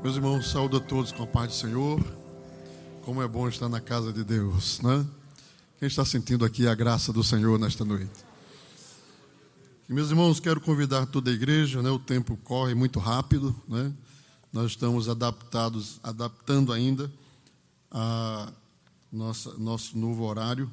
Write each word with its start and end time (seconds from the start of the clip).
Meus 0.00 0.14
irmãos, 0.14 0.52
saúdo 0.52 0.76
a 0.76 0.80
todos 0.80 1.10
com 1.10 1.24
a 1.24 1.26
paz 1.26 1.48
do 1.48 1.54
Senhor. 1.54 2.00
Como 3.02 3.20
é 3.20 3.26
bom 3.26 3.48
estar 3.48 3.68
na 3.68 3.80
casa 3.80 4.12
de 4.12 4.22
Deus, 4.22 4.80
né? 4.80 5.04
Quem 5.80 5.88
está 5.88 6.04
sentindo 6.04 6.44
aqui 6.44 6.68
a 6.68 6.74
graça 6.74 7.12
do 7.12 7.24
Senhor 7.24 7.58
nesta 7.58 7.84
noite? 7.84 8.24
E, 9.88 9.92
meus 9.92 10.10
irmãos, 10.10 10.38
quero 10.38 10.60
convidar 10.60 11.04
toda 11.06 11.32
a 11.32 11.34
igreja, 11.34 11.82
né? 11.82 11.90
O 11.90 11.98
tempo 11.98 12.36
corre 12.44 12.76
muito 12.76 13.00
rápido, 13.00 13.60
né? 13.66 13.92
Nós 14.52 14.70
estamos 14.70 15.08
adaptados, 15.08 15.98
adaptando 16.00 16.72
ainda 16.72 17.12
a 17.90 18.52
nossa, 19.10 19.52
nosso 19.58 19.98
novo 19.98 20.22
horário. 20.22 20.70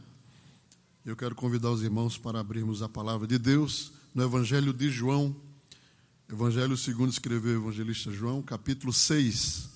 Eu 1.04 1.16
quero 1.16 1.34
convidar 1.34 1.72
os 1.72 1.82
irmãos 1.82 2.16
para 2.16 2.40
abrirmos 2.40 2.84
a 2.84 2.88
palavra 2.88 3.26
de 3.26 3.40
Deus 3.40 3.92
no 4.14 4.22
Evangelho 4.22 4.72
de 4.72 4.88
João, 4.92 5.36
Evangelho 6.28 6.76
segundo 6.76 7.12
escreveu 7.12 7.60
o 7.60 7.64
evangelista 7.66 8.12
João, 8.12 8.42
capítulo 8.42 8.92
6. 8.92 9.70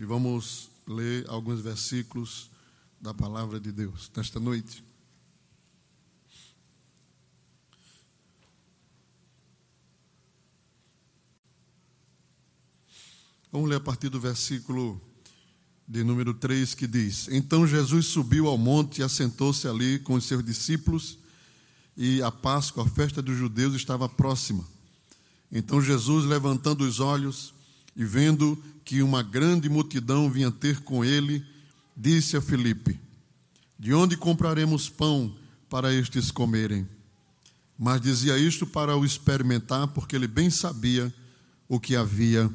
E 0.00 0.04
vamos 0.04 0.68
ler 0.84 1.24
alguns 1.28 1.60
versículos 1.60 2.50
da 3.00 3.14
palavra 3.14 3.60
de 3.60 3.70
Deus 3.70 4.10
nesta 4.16 4.40
noite. 4.40 4.82
Vamos 13.52 13.70
ler 13.70 13.76
a 13.76 13.80
partir 13.80 14.08
do 14.08 14.18
versículo 14.18 15.00
de 15.86 16.02
número 16.02 16.34
3 16.34 16.74
que 16.74 16.88
diz: 16.88 17.28
Então 17.28 17.64
Jesus 17.64 18.06
subiu 18.06 18.48
ao 18.48 18.58
monte 18.58 18.98
e 18.98 19.04
assentou-se 19.04 19.68
ali 19.68 20.00
com 20.00 20.14
os 20.14 20.24
seus 20.24 20.44
discípulos, 20.44 21.16
e 21.96 22.20
a 22.22 22.32
Páscoa, 22.32 22.84
a 22.84 22.88
festa 22.88 23.22
dos 23.22 23.38
judeus, 23.38 23.76
estava 23.76 24.08
próxima. 24.08 24.75
Então 25.50 25.80
Jesus, 25.80 26.24
levantando 26.24 26.84
os 26.84 27.00
olhos 27.00 27.54
e 27.94 28.04
vendo 28.04 28.62
que 28.84 29.02
uma 29.02 29.22
grande 29.22 29.68
multidão 29.68 30.30
vinha 30.30 30.50
ter 30.50 30.80
com 30.80 31.04
ele, 31.04 31.44
disse 31.96 32.36
a 32.36 32.40
Filipe: 32.40 32.98
De 33.78 33.94
onde 33.94 34.16
compraremos 34.16 34.88
pão 34.88 35.34
para 35.68 35.92
estes 35.92 36.30
comerem? 36.30 36.86
Mas 37.78 38.00
dizia 38.00 38.38
isto 38.38 38.66
para 38.66 38.96
o 38.96 39.04
experimentar, 39.04 39.88
porque 39.88 40.16
ele 40.16 40.26
bem 40.26 40.50
sabia 40.50 41.12
o 41.68 41.78
que 41.78 41.94
havia 41.94 42.50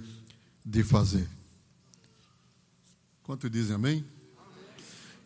de 0.66 0.84
fazer. 0.84 1.28
Quanto 3.22 3.50
dizem 3.50 3.76
amém? 3.76 3.94
amém? 3.94 4.06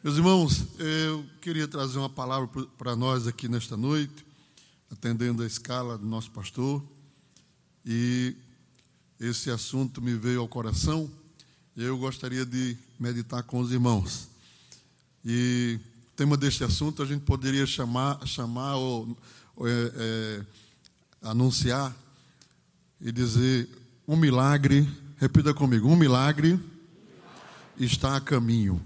Meus 0.03 0.17
irmãos, 0.17 0.65
eu 0.77 1.25
queria 1.39 1.67
trazer 1.67 1.97
uma 1.97 2.09
palavra 2.09 2.47
para 2.77 2.95
nós 2.95 3.25
aqui 3.25 3.47
nesta 3.47 3.77
noite, 3.77 4.25
atendendo 4.91 5.43
a 5.43 5.47
escala 5.47 5.97
do 5.97 6.05
nosso 6.05 6.29
pastor 6.31 6.83
e 7.85 8.35
esse 9.19 9.51
assunto 9.51 10.01
me 10.01 10.15
veio 10.15 10.41
ao 10.41 10.47
coração 10.47 11.09
e 11.75 11.83
eu 11.83 11.97
gostaria 11.97 12.45
de 12.45 12.77
meditar 12.99 13.43
com 13.43 13.59
os 13.59 13.71
irmãos. 13.71 14.27
E 15.23 15.79
o 16.13 16.15
tema 16.15 16.35
deste 16.35 16.63
assunto 16.63 17.03
a 17.03 17.05
gente 17.05 17.21
poderia 17.21 17.65
chamar, 17.65 18.25
chamar 18.25 18.75
ou, 18.77 19.17
ou 19.55 19.67
é, 19.67 19.71
é, 19.71 20.41
anunciar 21.21 21.95
e 22.99 23.11
dizer 23.11 23.69
um 24.07 24.15
milagre, 24.15 24.87
repita 25.17 25.53
comigo, 25.53 25.87
um 25.89 25.95
milagre 25.95 26.59
está 27.77 28.15
a 28.15 28.21
caminho. 28.21 28.81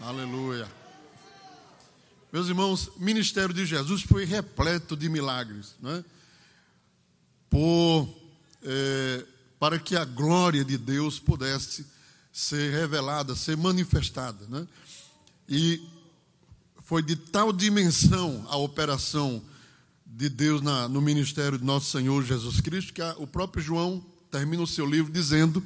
Aleluia. 0.00 0.81
Meus 2.32 2.48
irmãos, 2.48 2.88
o 2.96 3.00
ministério 3.00 3.54
de 3.54 3.66
Jesus 3.66 4.00
foi 4.00 4.24
repleto 4.24 4.96
de 4.96 5.06
milagres, 5.06 5.74
né? 5.82 6.02
Por, 7.50 8.08
é, 8.62 9.26
para 9.60 9.78
que 9.78 9.94
a 9.94 10.06
glória 10.06 10.64
de 10.64 10.78
Deus 10.78 11.18
pudesse 11.18 11.84
ser 12.32 12.72
revelada, 12.72 13.36
ser 13.36 13.54
manifestada, 13.58 14.46
né? 14.48 14.66
E 15.46 15.86
foi 16.86 17.02
de 17.02 17.16
tal 17.16 17.52
dimensão 17.52 18.46
a 18.48 18.56
operação 18.56 19.42
de 20.06 20.30
Deus 20.30 20.62
na, 20.62 20.88
no 20.88 21.02
ministério 21.02 21.58
de 21.58 21.64
nosso 21.64 21.90
Senhor 21.90 22.24
Jesus 22.24 22.62
Cristo 22.62 22.94
que 22.94 23.02
a, 23.02 23.14
o 23.18 23.26
próprio 23.26 23.62
João 23.62 24.02
termina 24.30 24.62
o 24.62 24.66
seu 24.66 24.86
livro 24.86 25.12
dizendo 25.12 25.62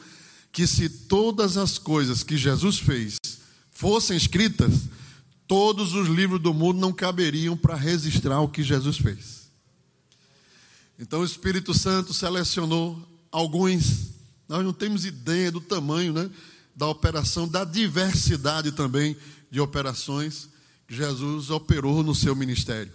que 0.51 0.67
se 0.67 0.89
todas 0.89 1.57
as 1.57 1.79
coisas 1.79 2.25
que 2.25 2.37
Jesus 2.37 2.81
fez 2.81 3.19
fossem 3.71 4.17
escritas, 4.17 4.73
todos 5.47 5.95
os 5.95 6.09
livros 6.09 6.41
do 6.41 6.53
mundo 6.53 6.81
não 6.81 6.93
caberiam 6.93 7.57
para 7.57 7.75
registrar 7.75 8.41
o 8.41 8.49
que 8.49 8.63
Jesus 8.63 8.99
fez. 8.99 9.51
Então 10.99 11.21
o 11.21 11.25
Espírito 11.25 11.75
Santo 11.75 12.13
selecionou 12.13 13.01
alguns, 13.31 14.11
nós 14.49 14.65
não 14.65 14.73
temos 14.73 15.05
ideia 15.05 15.53
do 15.53 15.61
tamanho 15.61 16.13
né, 16.13 16.31
da 16.75 16.89
operação, 16.89 17.47
da 17.47 17.65
diversidade 17.65 18.73
também 18.73 19.17
de 19.51 19.61
operações 19.61 20.49
que 20.89 20.95
Jesus 20.95 21.51
operou 21.51 22.03
no 22.03 22.15
seu 22.15 22.35
ministério. 22.35 22.93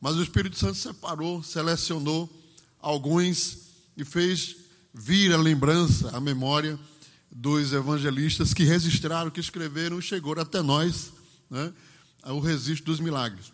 Mas 0.00 0.16
o 0.16 0.22
Espírito 0.22 0.56
Santo 0.56 0.76
separou, 0.76 1.42
selecionou 1.42 2.30
alguns 2.80 3.58
e 3.96 4.04
fez 4.04 4.56
vir 4.94 5.32
a 5.32 5.36
lembrança, 5.36 6.10
a 6.16 6.20
memória 6.20 6.78
dos 7.30 7.72
evangelistas 7.72 8.54
que 8.54 8.64
registraram, 8.64 9.30
que 9.30 9.40
escreveram 9.40 9.98
e 9.98 10.02
chegou 10.02 10.38
até 10.38 10.62
nós 10.62 11.15
né, 11.50 11.72
o 12.24 12.40
registro 12.40 12.86
dos 12.86 13.00
milagres. 13.00 13.52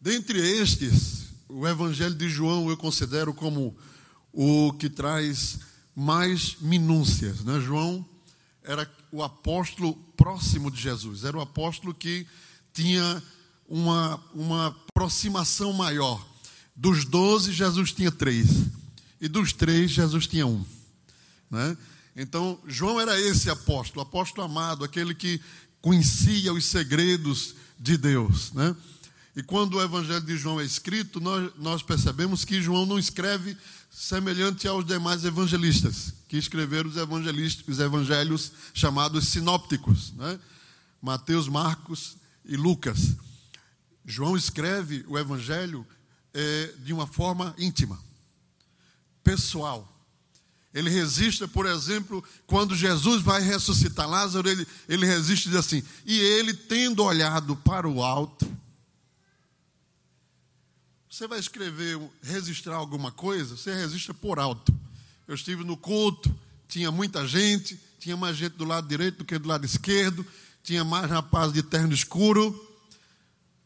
Dentre 0.00 0.38
estes, 0.38 1.28
o 1.48 1.66
Evangelho 1.66 2.14
de 2.14 2.28
João 2.28 2.70
eu 2.70 2.76
considero 2.76 3.34
como 3.34 3.76
o 4.32 4.72
que 4.74 4.88
traz 4.88 5.58
mais 5.94 6.56
minúcias. 6.60 7.40
Né? 7.42 7.58
João 7.60 8.06
era 8.62 8.88
o 9.10 9.22
apóstolo 9.22 9.94
próximo 10.16 10.70
de 10.70 10.80
Jesus, 10.80 11.24
era 11.24 11.36
o 11.36 11.40
apóstolo 11.40 11.94
que 11.94 12.26
tinha 12.72 13.22
uma, 13.68 14.22
uma 14.34 14.68
aproximação 14.68 15.72
maior. 15.72 16.24
Dos 16.76 17.04
doze, 17.04 17.52
Jesus 17.52 17.92
tinha 17.92 18.12
três, 18.12 18.48
e 19.20 19.26
dos 19.26 19.52
três, 19.52 19.90
Jesus 19.90 20.26
tinha 20.26 20.46
um. 20.46 20.64
Né? 21.50 21.76
Então, 22.14 22.58
João 22.66 23.00
era 23.00 23.20
esse 23.20 23.50
apóstolo, 23.50 24.02
apóstolo 24.02 24.46
amado, 24.46 24.84
aquele 24.84 25.14
que 25.14 25.40
conhecia 25.80 26.52
os 26.52 26.64
segredos 26.66 27.54
de 27.78 27.96
Deus, 27.96 28.52
né? 28.52 28.74
E 29.36 29.42
quando 29.42 29.74
o 29.74 29.82
Evangelho 29.82 30.24
de 30.24 30.36
João 30.36 30.60
é 30.60 30.64
escrito, 30.64 31.20
nós, 31.20 31.52
nós 31.58 31.82
percebemos 31.82 32.44
que 32.44 32.60
João 32.60 32.84
não 32.84 32.98
escreve 32.98 33.56
semelhante 33.88 34.66
aos 34.66 34.84
demais 34.84 35.24
evangelistas, 35.24 36.12
que 36.28 36.36
escreveram 36.36 36.90
os, 36.90 36.96
evangelistas, 36.96 37.66
os 37.68 37.78
evangelhos 37.78 38.52
chamados 38.74 39.28
sinópticos, 39.28 40.12
né? 40.14 40.38
Mateus, 41.00 41.46
Marcos 41.46 42.16
e 42.44 42.56
Lucas. 42.56 43.14
João 44.04 44.36
escreve 44.36 45.04
o 45.06 45.18
Evangelho 45.18 45.86
é, 46.34 46.74
de 46.78 46.92
uma 46.92 47.06
forma 47.06 47.54
íntima, 47.58 47.98
pessoal. 49.22 49.97
Ele 50.72 50.90
resiste, 50.90 51.46
por 51.48 51.66
exemplo, 51.66 52.22
quando 52.46 52.76
Jesus 52.76 53.22
vai 53.22 53.40
ressuscitar 53.40 54.08
Lázaro, 54.08 54.48
ele, 54.48 54.66
ele 54.88 55.06
resiste 55.06 55.48
e 55.48 55.50
diz 55.50 55.58
assim: 55.58 55.82
e 56.04 56.18
ele, 56.18 56.52
tendo 56.52 57.02
olhado 57.02 57.56
para 57.56 57.88
o 57.88 58.02
alto, 58.02 58.46
você 61.10 61.26
vai 61.26 61.38
escrever, 61.38 61.98
registrar 62.22 62.76
alguma 62.76 63.10
coisa, 63.10 63.56
você 63.56 63.74
registra 63.74 64.12
por 64.12 64.38
alto. 64.38 64.72
Eu 65.26 65.34
estive 65.34 65.64
no 65.64 65.76
culto, 65.76 66.34
tinha 66.68 66.92
muita 66.92 67.26
gente, 67.26 67.80
tinha 67.98 68.16
mais 68.16 68.36
gente 68.36 68.52
do 68.52 68.64
lado 68.64 68.86
direito 68.86 69.18
do 69.18 69.24
que 69.24 69.38
do 69.38 69.48
lado 69.48 69.64
esquerdo, 69.64 70.24
tinha 70.62 70.84
mais 70.84 71.10
rapazes 71.10 71.54
de 71.54 71.62
terno 71.62 71.94
escuro. 71.94 72.66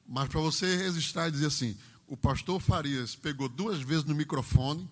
Mas 0.07 0.29
para 0.29 0.41
você 0.41 0.77
registrar 0.77 1.29
e 1.29 1.33
dizer 1.33 1.47
assim: 1.47 1.77
o 2.07 2.17
pastor 2.17 2.61
Farias 2.61 3.17
pegou 3.17 3.49
duas 3.49 3.81
vezes 3.81 4.05
no 4.05 4.15
microfone 4.15 4.89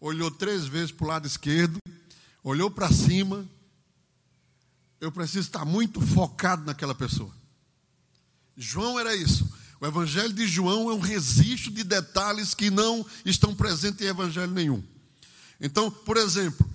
olhou 0.00 0.30
três 0.30 0.66
vezes 0.66 0.92
para 0.92 1.04
o 1.04 1.08
lado 1.08 1.26
esquerdo, 1.26 1.78
olhou 2.42 2.70
para 2.70 2.90
cima. 2.92 3.46
Eu 5.00 5.12
preciso 5.12 5.46
estar 5.46 5.64
muito 5.64 6.00
focado 6.00 6.64
naquela 6.64 6.94
pessoa. 6.94 7.32
João 8.56 8.98
era 8.98 9.14
isso. 9.14 9.48
O 9.80 9.86
evangelho 9.86 10.32
de 10.32 10.46
João 10.46 10.90
é 10.90 10.94
um 10.94 10.98
registro 10.98 11.70
de 11.70 11.84
detalhes 11.84 12.52
que 12.52 12.70
não 12.70 13.06
estão 13.24 13.54
presentes 13.54 14.00
em 14.04 14.08
evangelho 14.08 14.50
nenhum. 14.50 14.82
Então, 15.60 15.90
por 15.90 16.16
exemplo, 16.16 16.68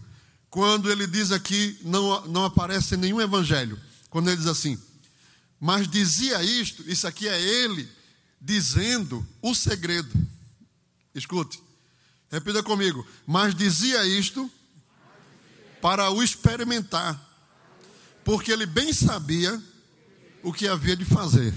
quando 0.49 0.89
ele 0.89 1.05
diz 1.05 1.31
aqui, 1.31 1.77
não, 1.83 2.25
não 2.27 2.45
aparece 2.45 2.95
em 2.95 2.97
nenhum 2.97 3.19
evangelho, 3.19 3.79
quando 4.09 4.29
ele 4.29 4.37
diz 4.37 4.47
assim, 4.47 4.79
mas 5.59 5.87
dizia 5.87 6.41
isto, 6.43 6.83
isso 6.89 7.07
aqui 7.07 7.27
é 7.27 7.41
ele 7.41 7.89
dizendo 8.39 9.25
o 9.41 9.55
segredo. 9.55 10.11
Escute, 11.15 11.61
Repita 12.33 12.63
comigo. 12.63 13.05
Mas 13.27 13.53
dizia 13.53 14.03
isto 14.07 14.49
para 15.79 16.09
o 16.09 16.23
experimentar, 16.23 17.21
porque 18.25 18.51
ele 18.51 18.65
bem 18.65 18.91
sabia 18.91 19.61
o 20.41 20.51
que 20.51 20.67
havia 20.67 20.95
de 20.95 21.05
fazer. 21.05 21.53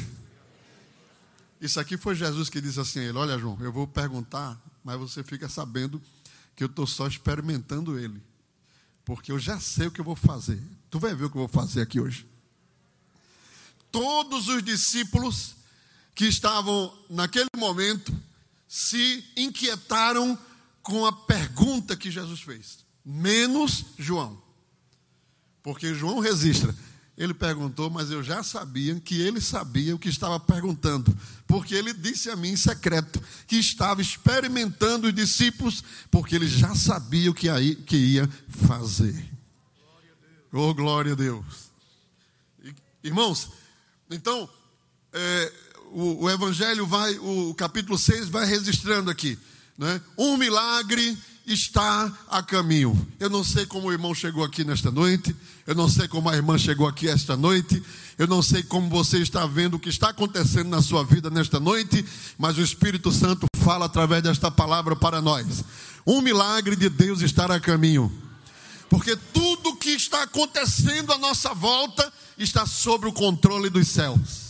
Isso 1.58 1.80
aqui 1.80 1.96
foi 1.96 2.14
Jesus 2.14 2.50
que 2.50 2.60
disse 2.60 2.78
assim 2.78 3.00
a 3.00 3.04
ele: 3.04 3.16
Olha, 3.16 3.38
João, 3.38 3.56
eu 3.62 3.72
vou 3.72 3.86
perguntar, 3.86 4.60
mas 4.84 4.98
você 4.98 5.24
fica 5.24 5.48
sabendo 5.48 5.98
que 6.54 6.62
eu 6.62 6.66
estou 6.66 6.86
só 6.86 7.06
experimentando 7.06 7.98
ele. 7.98 8.22
Porque 9.02 9.32
eu 9.32 9.38
já 9.38 9.58
sei 9.58 9.86
o 9.86 9.90
que 9.90 10.02
eu 10.02 10.04
vou 10.04 10.16
fazer. 10.16 10.62
Tu 10.90 10.98
vai 10.98 11.14
ver 11.14 11.24
o 11.24 11.30
que 11.30 11.38
eu 11.38 11.48
vou 11.48 11.48
fazer 11.48 11.80
aqui 11.80 11.98
hoje. 11.98 12.26
Todos 13.90 14.48
os 14.48 14.62
discípulos 14.62 15.56
que 16.14 16.26
estavam 16.26 16.92
naquele 17.08 17.48
momento 17.56 18.14
se 18.68 19.24
inquietaram 19.38 20.38
com 20.86 21.04
a 21.04 21.12
pergunta 21.12 21.96
que 21.96 22.12
Jesus 22.12 22.40
fez, 22.42 22.86
menos 23.04 23.86
João. 23.98 24.40
Porque 25.60 25.92
João 25.92 26.20
registra, 26.20 26.72
ele 27.18 27.34
perguntou, 27.34 27.90
mas 27.90 28.12
eu 28.12 28.22
já 28.22 28.44
sabia 28.44 28.94
que 29.00 29.20
ele 29.20 29.40
sabia 29.40 29.96
o 29.96 29.98
que 29.98 30.08
estava 30.08 30.38
perguntando, 30.38 31.12
porque 31.44 31.74
ele 31.74 31.92
disse 31.92 32.30
a 32.30 32.36
mim 32.36 32.50
em 32.50 32.56
secreto 32.56 33.20
que 33.48 33.56
estava 33.56 34.00
experimentando 34.00 35.08
os 35.08 35.14
discípulos, 35.14 35.82
porque 36.08 36.36
ele 36.36 36.46
já 36.46 36.72
sabia 36.76 37.32
o 37.32 37.34
que, 37.34 37.48
aí, 37.48 37.74
que 37.74 37.96
ia 37.96 38.30
fazer. 38.48 39.28
Oh, 40.52 40.72
glória 40.72 41.14
a 41.14 41.16
Deus. 41.16 41.72
Irmãos, 43.02 43.50
então, 44.08 44.48
é, 45.12 45.52
o, 45.90 46.26
o, 46.26 46.30
Evangelho 46.30 46.86
vai, 46.86 47.18
o, 47.18 47.50
o 47.50 47.54
capítulo 47.56 47.98
6 47.98 48.28
vai 48.28 48.46
registrando 48.46 49.10
aqui, 49.10 49.36
né? 49.78 50.00
um 50.16 50.36
milagre 50.36 51.16
está 51.46 52.12
a 52.28 52.42
caminho. 52.42 53.06
Eu 53.20 53.30
não 53.30 53.44
sei 53.44 53.64
como 53.66 53.86
o 53.86 53.92
irmão 53.92 54.14
chegou 54.14 54.42
aqui 54.42 54.64
nesta 54.64 54.90
noite, 54.90 55.34
eu 55.66 55.74
não 55.74 55.88
sei 55.88 56.08
como 56.08 56.28
a 56.28 56.34
irmã 56.34 56.58
chegou 56.58 56.88
aqui 56.88 57.08
esta 57.08 57.36
noite, 57.36 57.82
eu 58.18 58.26
não 58.26 58.42
sei 58.42 58.62
como 58.62 58.88
você 58.88 59.18
está 59.18 59.46
vendo 59.46 59.74
o 59.74 59.78
que 59.78 59.88
está 59.88 60.08
acontecendo 60.08 60.68
na 60.68 60.82
sua 60.82 61.04
vida 61.04 61.30
nesta 61.30 61.60
noite, 61.60 62.04
mas 62.36 62.58
o 62.58 62.62
Espírito 62.62 63.12
Santo 63.12 63.46
fala 63.62 63.86
através 63.86 64.22
desta 64.22 64.50
palavra 64.50 64.96
para 64.96 65.20
nós. 65.20 65.64
Um 66.06 66.20
milagre 66.20 66.74
de 66.74 66.88
Deus 66.88 67.20
estar 67.20 67.50
a 67.50 67.60
caminho. 67.60 68.12
Porque 68.88 69.16
tudo 69.16 69.76
que 69.76 69.90
está 69.90 70.22
acontecendo 70.22 71.12
à 71.12 71.18
nossa 71.18 71.52
volta 71.52 72.12
está 72.38 72.66
sob 72.66 73.06
o 73.06 73.12
controle 73.12 73.68
dos 73.68 73.88
céus. 73.88 74.46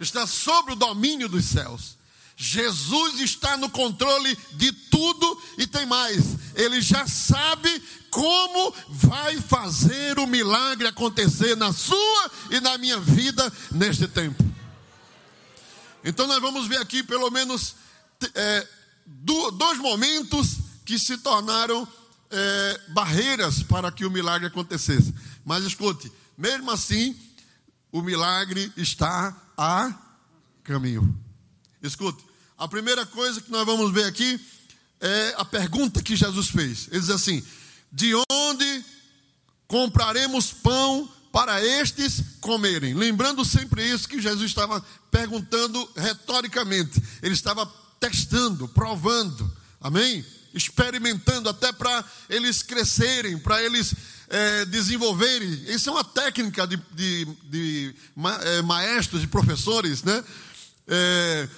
Está 0.00 0.26
sob 0.26 0.72
o 0.72 0.76
domínio 0.76 1.28
dos 1.28 1.44
céus. 1.44 1.96
Jesus 2.36 3.20
está 3.20 3.56
no 3.56 3.70
controle 3.70 4.36
de 4.52 4.72
tudo 4.72 5.42
e 5.58 5.66
tem 5.66 5.86
mais, 5.86 6.36
ele 6.54 6.80
já 6.80 7.06
sabe 7.06 7.82
como 8.10 8.74
vai 8.88 9.40
fazer 9.40 10.18
o 10.18 10.26
milagre 10.26 10.86
acontecer 10.86 11.56
na 11.56 11.72
sua 11.72 12.30
e 12.50 12.60
na 12.60 12.76
minha 12.78 12.98
vida 13.00 13.50
neste 13.70 14.06
tempo. 14.06 14.44
Então 16.04 16.26
nós 16.26 16.40
vamos 16.40 16.66
ver 16.66 16.78
aqui 16.78 17.02
pelo 17.02 17.30
menos 17.30 17.76
é, 18.34 18.68
dois 19.06 19.78
momentos 19.78 20.58
que 20.84 20.98
se 20.98 21.16
tornaram 21.18 21.86
é, 22.30 22.80
barreiras 22.88 23.62
para 23.62 23.92
que 23.92 24.04
o 24.04 24.10
milagre 24.10 24.48
acontecesse. 24.48 25.14
Mas 25.44 25.64
escute, 25.64 26.10
mesmo 26.36 26.70
assim, 26.70 27.16
o 27.90 28.02
milagre 28.02 28.72
está 28.76 29.36
a 29.56 29.92
caminho. 30.64 31.18
Escute, 31.82 32.24
a 32.56 32.68
primeira 32.68 33.04
coisa 33.04 33.40
que 33.40 33.50
nós 33.50 33.66
vamos 33.66 33.92
ver 33.92 34.04
aqui 34.04 34.40
é 35.00 35.34
a 35.36 35.44
pergunta 35.44 36.02
que 36.02 36.14
Jesus 36.14 36.48
fez. 36.48 36.86
Ele 36.90 37.00
diz 37.00 37.10
assim: 37.10 37.42
De 37.90 38.12
onde 38.30 38.84
compraremos 39.66 40.52
pão 40.52 41.10
para 41.32 41.60
estes 41.64 42.22
comerem? 42.40 42.94
Lembrando 42.94 43.44
sempre 43.44 43.84
isso 43.84 44.08
que 44.08 44.20
Jesus 44.22 44.48
estava 44.48 44.80
perguntando 45.10 45.90
retoricamente. 45.96 47.02
Ele 47.20 47.34
estava 47.34 47.66
testando, 47.98 48.68
provando, 48.68 49.50
amém? 49.80 50.24
Experimentando 50.54 51.48
até 51.48 51.72
para 51.72 52.04
eles 52.28 52.62
crescerem, 52.62 53.38
para 53.38 53.60
eles 53.60 53.92
é, 54.28 54.64
desenvolverem. 54.66 55.48
Isso 55.66 55.88
é 55.88 55.92
uma 55.92 56.04
técnica 56.04 56.64
de, 56.64 56.76
de, 56.92 57.24
de 57.50 57.94
é, 58.42 58.62
maestros, 58.62 59.20
de 59.20 59.26
professores, 59.26 60.04
né? 60.04 60.22
É, 60.86 61.48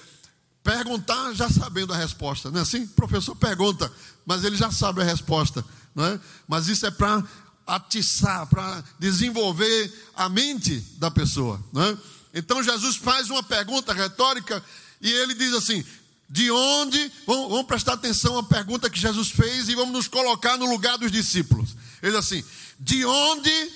perguntar 0.65 1.31
já 1.33 1.47
sabendo 1.47 1.93
a 1.93 1.97
resposta, 1.97 2.49
não 2.49 2.57
é 2.59 2.63
assim? 2.63 2.85
O 2.85 2.87
professor 2.87 3.35
pergunta, 3.35 3.89
mas 4.25 4.43
ele 4.43 4.57
já 4.57 4.71
sabe 4.71 4.99
a 4.99 5.03
resposta, 5.03 5.63
não 5.93 6.03
é? 6.03 6.19
Mas 6.47 6.67
isso 6.67 6.87
é 6.87 6.91
para 6.91 7.23
atiçar, 7.67 8.47
para 8.47 8.83
desenvolver 8.97 9.93
a 10.15 10.27
mente 10.27 10.79
da 10.97 11.11
pessoa, 11.11 11.63
não 11.71 11.83
é? 11.83 11.97
Então 12.33 12.63
Jesus 12.63 12.95
faz 12.95 13.29
uma 13.29 13.43
pergunta 13.43 13.93
retórica 13.93 14.61
e 14.99 15.11
ele 15.11 15.35
diz 15.35 15.53
assim: 15.53 15.85
de 16.27 16.49
onde? 16.49 17.11
Vamos, 17.27 17.49
vamos, 17.51 17.67
prestar 17.67 17.93
atenção 17.93 18.35
à 18.39 18.43
pergunta 18.43 18.89
que 18.89 18.99
Jesus 18.99 19.29
fez 19.29 19.69
e 19.69 19.75
vamos 19.75 19.93
nos 19.93 20.07
colocar 20.07 20.57
no 20.57 20.65
lugar 20.65 20.97
dos 20.97 21.11
discípulos. 21.11 21.75
Ele 22.01 22.11
diz 22.11 22.25
assim: 22.25 22.43
de 22.79 23.05
onde? 23.05 23.71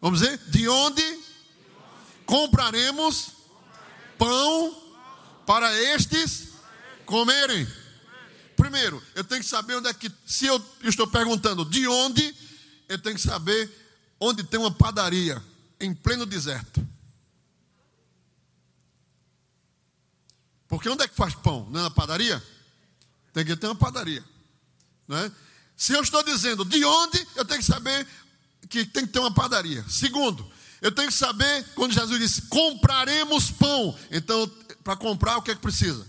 Vamos 0.00 0.20
dizer, 0.20 0.40
de 0.48 0.66
onde 0.68 1.02
compraremos 2.24 3.28
pão 4.16 4.87
para 5.48 5.74
estes 5.94 6.48
comerem. 7.06 7.66
Primeiro, 8.54 9.02
eu 9.14 9.24
tenho 9.24 9.40
que 9.40 9.48
saber 9.48 9.76
onde 9.76 9.88
é 9.88 9.94
que, 9.94 10.12
se 10.26 10.44
eu 10.44 10.62
estou 10.84 11.06
perguntando 11.06 11.64
de 11.64 11.88
onde, 11.88 12.36
eu 12.86 12.98
tenho 12.98 13.16
que 13.16 13.22
saber 13.22 13.70
onde 14.20 14.44
tem 14.44 14.60
uma 14.60 14.70
padaria 14.70 15.42
em 15.80 15.94
pleno 15.94 16.26
deserto. 16.26 16.86
Porque 20.68 20.86
onde 20.90 21.04
é 21.04 21.08
que 21.08 21.14
faz 21.14 21.34
pão? 21.34 21.66
Não 21.70 21.80
é 21.80 21.82
na 21.84 21.90
padaria? 21.90 22.44
Tem 23.32 23.42
que 23.42 23.56
ter 23.56 23.68
uma 23.68 23.74
padaria. 23.74 24.22
Né? 25.06 25.32
Se 25.74 25.94
eu 25.94 26.02
estou 26.02 26.22
dizendo 26.22 26.62
de 26.62 26.84
onde, 26.84 27.26
eu 27.34 27.44
tenho 27.46 27.60
que 27.60 27.66
saber 27.66 28.06
que 28.68 28.84
tem 28.84 29.06
que 29.06 29.12
ter 29.14 29.18
uma 29.18 29.32
padaria. 29.32 29.82
Segundo, 29.88 30.46
eu 30.82 30.92
tenho 30.92 31.08
que 31.08 31.14
saber, 31.14 31.64
quando 31.74 31.94
Jesus 31.94 32.20
disse, 32.20 32.42
compraremos 32.42 33.50
pão. 33.50 33.98
Então, 34.10 34.46
para 34.88 34.96
comprar, 34.96 35.36
o 35.36 35.42
que 35.42 35.50
é 35.50 35.54
que 35.54 35.60
precisa? 35.60 36.06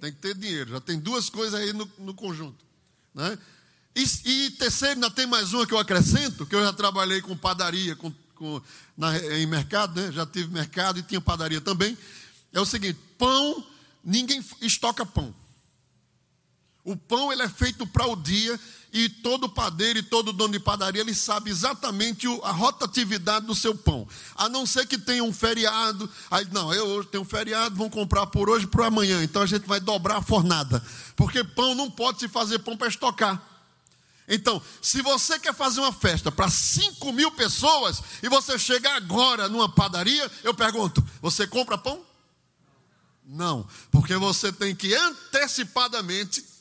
Tem 0.00 0.12
que 0.12 0.18
ter 0.18 0.36
dinheiro. 0.36 0.70
Já 0.70 0.80
tem 0.80 0.96
duas 0.96 1.28
coisas 1.28 1.58
aí 1.58 1.72
no, 1.72 1.90
no 1.98 2.14
conjunto. 2.14 2.64
Né? 3.12 3.36
E, 3.96 4.04
e, 4.24 4.50
terceiro, 4.52 4.94
ainda 4.94 5.10
tem 5.10 5.26
mais 5.26 5.52
uma 5.52 5.66
que 5.66 5.74
eu 5.74 5.78
acrescento, 5.78 6.46
que 6.46 6.54
eu 6.54 6.62
já 6.62 6.72
trabalhei 6.72 7.20
com 7.20 7.36
padaria 7.36 7.96
com, 7.96 8.12
com, 8.36 8.62
na, 8.96 9.18
em 9.18 9.46
mercado, 9.46 10.00
né? 10.00 10.12
já 10.12 10.24
tive 10.24 10.54
mercado 10.54 11.00
e 11.00 11.02
tinha 11.02 11.20
padaria 11.20 11.60
também. 11.60 11.98
É 12.52 12.60
o 12.60 12.64
seguinte: 12.64 12.96
pão, 13.18 13.66
ninguém 14.04 14.40
estoca 14.60 15.04
pão. 15.04 15.34
O 16.84 16.96
pão 16.96 17.32
ele 17.32 17.42
é 17.42 17.48
feito 17.48 17.84
para 17.88 18.06
o 18.06 18.14
dia 18.14 18.56
e 18.94 19.08
todo 19.08 19.48
padeiro 19.48 19.98
e 19.98 20.02
todo 20.04 20.32
dono 20.32 20.52
de 20.52 20.60
padaria 20.60 21.00
ele 21.00 21.16
sabe 21.16 21.50
exatamente 21.50 22.28
a 22.44 22.52
rotatividade 22.52 23.44
do 23.44 23.52
seu 23.52 23.74
pão. 23.74 24.06
A 24.36 24.48
não 24.48 24.64
ser 24.64 24.86
que 24.86 24.96
tenha 24.96 25.24
um 25.24 25.32
feriado, 25.32 26.08
aí 26.30 26.46
não, 26.52 26.72
eu 26.72 26.86
hoje 26.86 27.08
tenho 27.08 27.24
um 27.24 27.26
feriado, 27.26 27.74
vão 27.74 27.90
comprar 27.90 28.28
por 28.28 28.48
hoje 28.48 28.68
para 28.68 28.86
amanhã. 28.86 29.24
Então 29.24 29.42
a 29.42 29.46
gente 29.46 29.66
vai 29.66 29.80
dobrar 29.80 30.18
a 30.18 30.22
fornada, 30.22 30.80
porque 31.16 31.42
pão 31.42 31.74
não 31.74 31.90
pode 31.90 32.20
se 32.20 32.28
fazer 32.28 32.60
pão 32.60 32.76
para 32.76 32.86
estocar. 32.86 33.42
Então, 34.28 34.62
se 34.80 35.02
você 35.02 35.40
quer 35.40 35.52
fazer 35.52 35.80
uma 35.80 35.92
festa 35.92 36.30
para 36.30 36.48
5 36.48 37.12
mil 37.12 37.32
pessoas 37.32 38.00
e 38.22 38.28
você 38.28 38.56
chega 38.56 38.94
agora 38.94 39.48
numa 39.48 39.68
padaria, 39.68 40.30
eu 40.44 40.54
pergunto: 40.54 41.04
você 41.20 41.48
compra 41.48 41.76
pão? 41.76 42.00
Não, 43.26 43.66
porque 43.90 44.14
você 44.16 44.52
tem 44.52 44.74
que 44.74 44.94
antecipadamente 44.94 46.53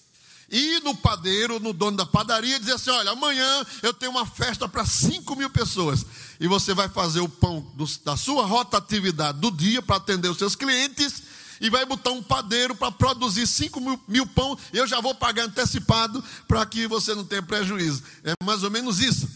ir 0.53 0.83
no 0.83 0.95
padeiro, 0.95 1.59
no 1.59 1.73
dono 1.73 1.97
da 1.97 2.05
padaria, 2.05 2.55
e 2.55 2.59
dizer 2.59 2.73
assim: 2.73 2.91
olha, 2.91 3.11
amanhã 3.11 3.65
eu 3.81 3.93
tenho 3.93 4.11
uma 4.11 4.25
festa 4.25 4.69
para 4.69 4.85
5 4.85 5.35
mil 5.35 5.49
pessoas. 5.49 6.05
E 6.39 6.47
você 6.47 6.73
vai 6.73 6.87
fazer 6.87 7.21
o 7.21 7.27
pão 7.27 7.61
do, 7.75 7.85
da 8.05 8.15
sua 8.15 8.45
rotatividade 8.45 9.39
do 9.39 9.49
dia 9.49 9.81
para 9.81 9.95
atender 9.95 10.29
os 10.29 10.37
seus 10.37 10.55
clientes. 10.55 11.23
E 11.59 11.69
vai 11.69 11.85
botar 11.85 12.11
um 12.11 12.21
padeiro 12.21 12.75
para 12.75 12.91
produzir 12.91 13.47
5 13.47 13.79
mil, 13.79 13.99
mil 14.07 14.27
pão. 14.27 14.57
Eu 14.71 14.85
já 14.85 14.99
vou 14.99 15.15
pagar 15.15 15.45
antecipado 15.45 16.23
para 16.47 16.65
que 16.65 16.87
você 16.87 17.15
não 17.15 17.23
tenha 17.25 17.41
prejuízo. 17.41 18.03
É 18.23 18.33
mais 18.43 18.63
ou 18.63 18.69
menos 18.71 18.99
isso. 18.99 19.27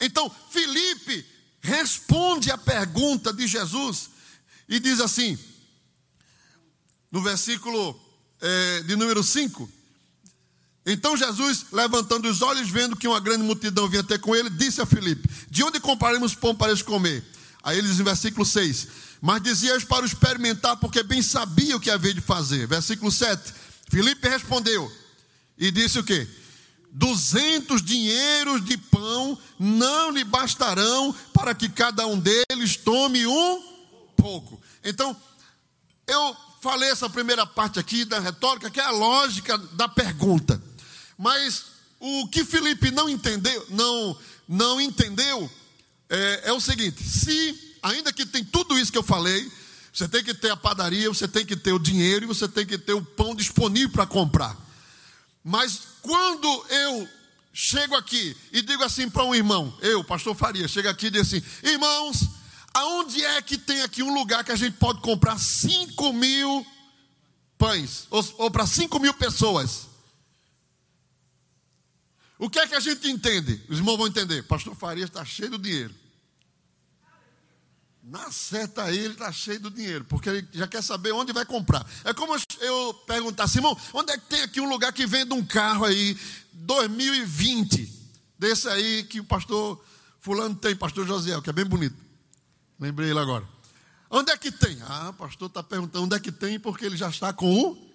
Então, 0.00 0.30
Felipe 0.50 1.24
responde 1.60 2.50
a 2.50 2.58
pergunta 2.58 3.32
de 3.32 3.46
Jesus 3.46 4.10
e 4.68 4.78
diz 4.80 5.00
assim, 5.00 5.38
no 7.10 7.22
versículo 7.22 7.98
é, 8.40 8.82
de 8.82 8.96
número 8.96 9.22
5 9.22 9.81
então 10.84 11.16
Jesus, 11.16 11.66
levantando 11.72 12.28
os 12.28 12.42
olhos, 12.42 12.68
vendo 12.68 12.96
que 12.96 13.06
uma 13.06 13.20
grande 13.20 13.44
multidão 13.44 13.88
vinha 13.88 14.02
ter 14.02 14.18
com 14.18 14.34
ele, 14.34 14.50
disse 14.50 14.80
a 14.80 14.86
Filipe: 14.86 15.28
De 15.48 15.62
onde 15.62 15.78
compraremos 15.78 16.34
pão 16.34 16.54
para 16.54 16.68
eles 16.68 16.82
comer? 16.82 17.24
Aí 17.62 17.78
ele 17.78 17.88
diz 17.88 18.00
em 18.00 18.04
versículo 18.04 18.44
6: 18.44 18.88
Mas 19.20 19.42
dizias 19.42 19.84
para 19.84 20.04
experimentar, 20.04 20.76
porque 20.76 21.02
bem 21.02 21.22
sabia 21.22 21.76
o 21.76 21.80
que 21.80 21.90
havia 21.90 22.12
de 22.12 22.20
fazer. 22.20 22.66
Versículo 22.66 23.12
7: 23.12 23.54
Filipe 23.88 24.28
respondeu 24.28 24.90
e 25.56 25.70
disse 25.70 25.98
o 25.98 26.04
que? 26.04 26.26
Duzentos 26.90 27.80
dinheiros 27.80 28.64
de 28.64 28.76
pão 28.76 29.38
não 29.58 30.10
lhe 30.10 30.24
bastarão 30.24 31.14
para 31.32 31.54
que 31.54 31.68
cada 31.68 32.06
um 32.06 32.18
deles 32.18 32.76
tome 32.76 33.26
um 33.26 33.62
pouco. 34.16 34.60
Então, 34.84 35.16
eu 36.06 36.36
falei 36.60 36.90
essa 36.90 37.08
primeira 37.08 37.46
parte 37.46 37.78
aqui 37.78 38.04
da 38.04 38.18
retórica, 38.18 38.70
que 38.70 38.80
é 38.80 38.84
a 38.84 38.90
lógica 38.90 39.56
da 39.56 39.88
pergunta. 39.88 40.60
Mas 41.22 41.66
o 42.00 42.26
que 42.26 42.44
Felipe 42.44 42.90
não 42.90 43.08
entendeu, 43.08 43.64
não, 43.70 44.18
não 44.48 44.80
entendeu 44.80 45.48
é, 46.10 46.48
é 46.48 46.52
o 46.52 46.60
seguinte: 46.60 47.00
se, 47.00 47.76
ainda 47.80 48.12
que 48.12 48.26
tem 48.26 48.44
tudo 48.44 48.76
isso 48.76 48.90
que 48.90 48.98
eu 48.98 49.04
falei, 49.04 49.48
você 49.92 50.08
tem 50.08 50.24
que 50.24 50.34
ter 50.34 50.50
a 50.50 50.56
padaria, 50.56 51.08
você 51.08 51.28
tem 51.28 51.46
que 51.46 51.54
ter 51.54 51.72
o 51.72 51.78
dinheiro 51.78 52.24
e 52.24 52.26
você 52.26 52.48
tem 52.48 52.66
que 52.66 52.76
ter 52.76 52.94
o 52.94 53.04
pão 53.04 53.36
disponível 53.36 53.90
para 53.90 54.04
comprar. 54.04 54.56
Mas 55.44 55.78
quando 56.02 56.66
eu 56.68 57.08
chego 57.52 57.94
aqui 57.94 58.36
e 58.50 58.60
digo 58.60 58.82
assim 58.82 59.08
para 59.08 59.22
um 59.22 59.32
irmão, 59.32 59.72
eu, 59.80 60.02
pastor 60.02 60.34
Faria, 60.34 60.66
chego 60.66 60.88
aqui 60.88 61.06
e 61.06 61.10
digo 61.10 61.22
assim: 61.22 61.40
irmãos, 61.62 62.30
aonde 62.74 63.24
é 63.24 63.40
que 63.40 63.56
tem 63.56 63.80
aqui 63.82 64.02
um 64.02 64.12
lugar 64.12 64.42
que 64.42 64.50
a 64.50 64.56
gente 64.56 64.76
pode 64.76 65.00
comprar 65.00 65.38
5 65.38 66.12
mil 66.14 66.66
pães, 67.56 68.08
ou, 68.10 68.28
ou 68.38 68.50
para 68.50 68.66
5 68.66 68.98
mil 68.98 69.14
pessoas? 69.14 69.91
O 72.42 72.50
que 72.50 72.58
é 72.58 72.66
que 72.66 72.74
a 72.74 72.80
gente 72.80 73.08
entende? 73.08 73.62
Os 73.68 73.78
irmãos 73.78 73.96
vão 73.96 74.08
entender. 74.08 74.42
Pastor 74.42 74.74
Faria 74.74 75.04
está 75.04 75.24
cheio 75.24 75.52
de 75.52 75.58
dinheiro. 75.58 75.94
Na 78.02 78.32
seta 78.32 78.92
ele 78.92 79.12
está 79.12 79.30
cheio 79.30 79.60
de 79.60 79.70
dinheiro, 79.70 80.04
porque 80.06 80.28
ele 80.28 80.48
já 80.50 80.66
quer 80.66 80.82
saber 80.82 81.12
onde 81.12 81.32
vai 81.32 81.46
comprar. 81.46 81.88
É 82.02 82.12
como 82.12 82.34
eu 82.60 82.94
perguntar, 83.06 83.46
Simão, 83.46 83.78
onde 83.94 84.10
é 84.10 84.18
que 84.18 84.26
tem 84.26 84.42
aqui 84.42 84.60
um 84.60 84.68
lugar 84.68 84.92
que 84.92 85.06
vende 85.06 85.32
um 85.32 85.46
carro 85.46 85.84
aí, 85.84 86.18
2020, 86.52 88.10
desse 88.36 88.68
aí 88.68 89.04
que 89.04 89.20
o 89.20 89.24
pastor 89.24 89.80
fulano 90.18 90.56
tem, 90.56 90.74
pastor 90.74 91.06
Josiel, 91.06 91.40
que 91.40 91.50
é 91.50 91.52
bem 91.52 91.64
bonito. 91.64 91.96
Lembrei 92.76 93.10
ele 93.10 93.20
agora. 93.20 93.48
Onde 94.10 94.32
é 94.32 94.36
que 94.36 94.50
tem? 94.50 94.82
Ah, 94.82 95.10
o 95.10 95.14
pastor 95.14 95.46
está 95.46 95.62
perguntando 95.62 96.06
onde 96.06 96.16
é 96.16 96.18
que 96.18 96.32
tem, 96.32 96.58
porque 96.58 96.84
ele 96.84 96.96
já 96.96 97.08
está 97.08 97.32
com 97.32 97.56
o 97.56 97.92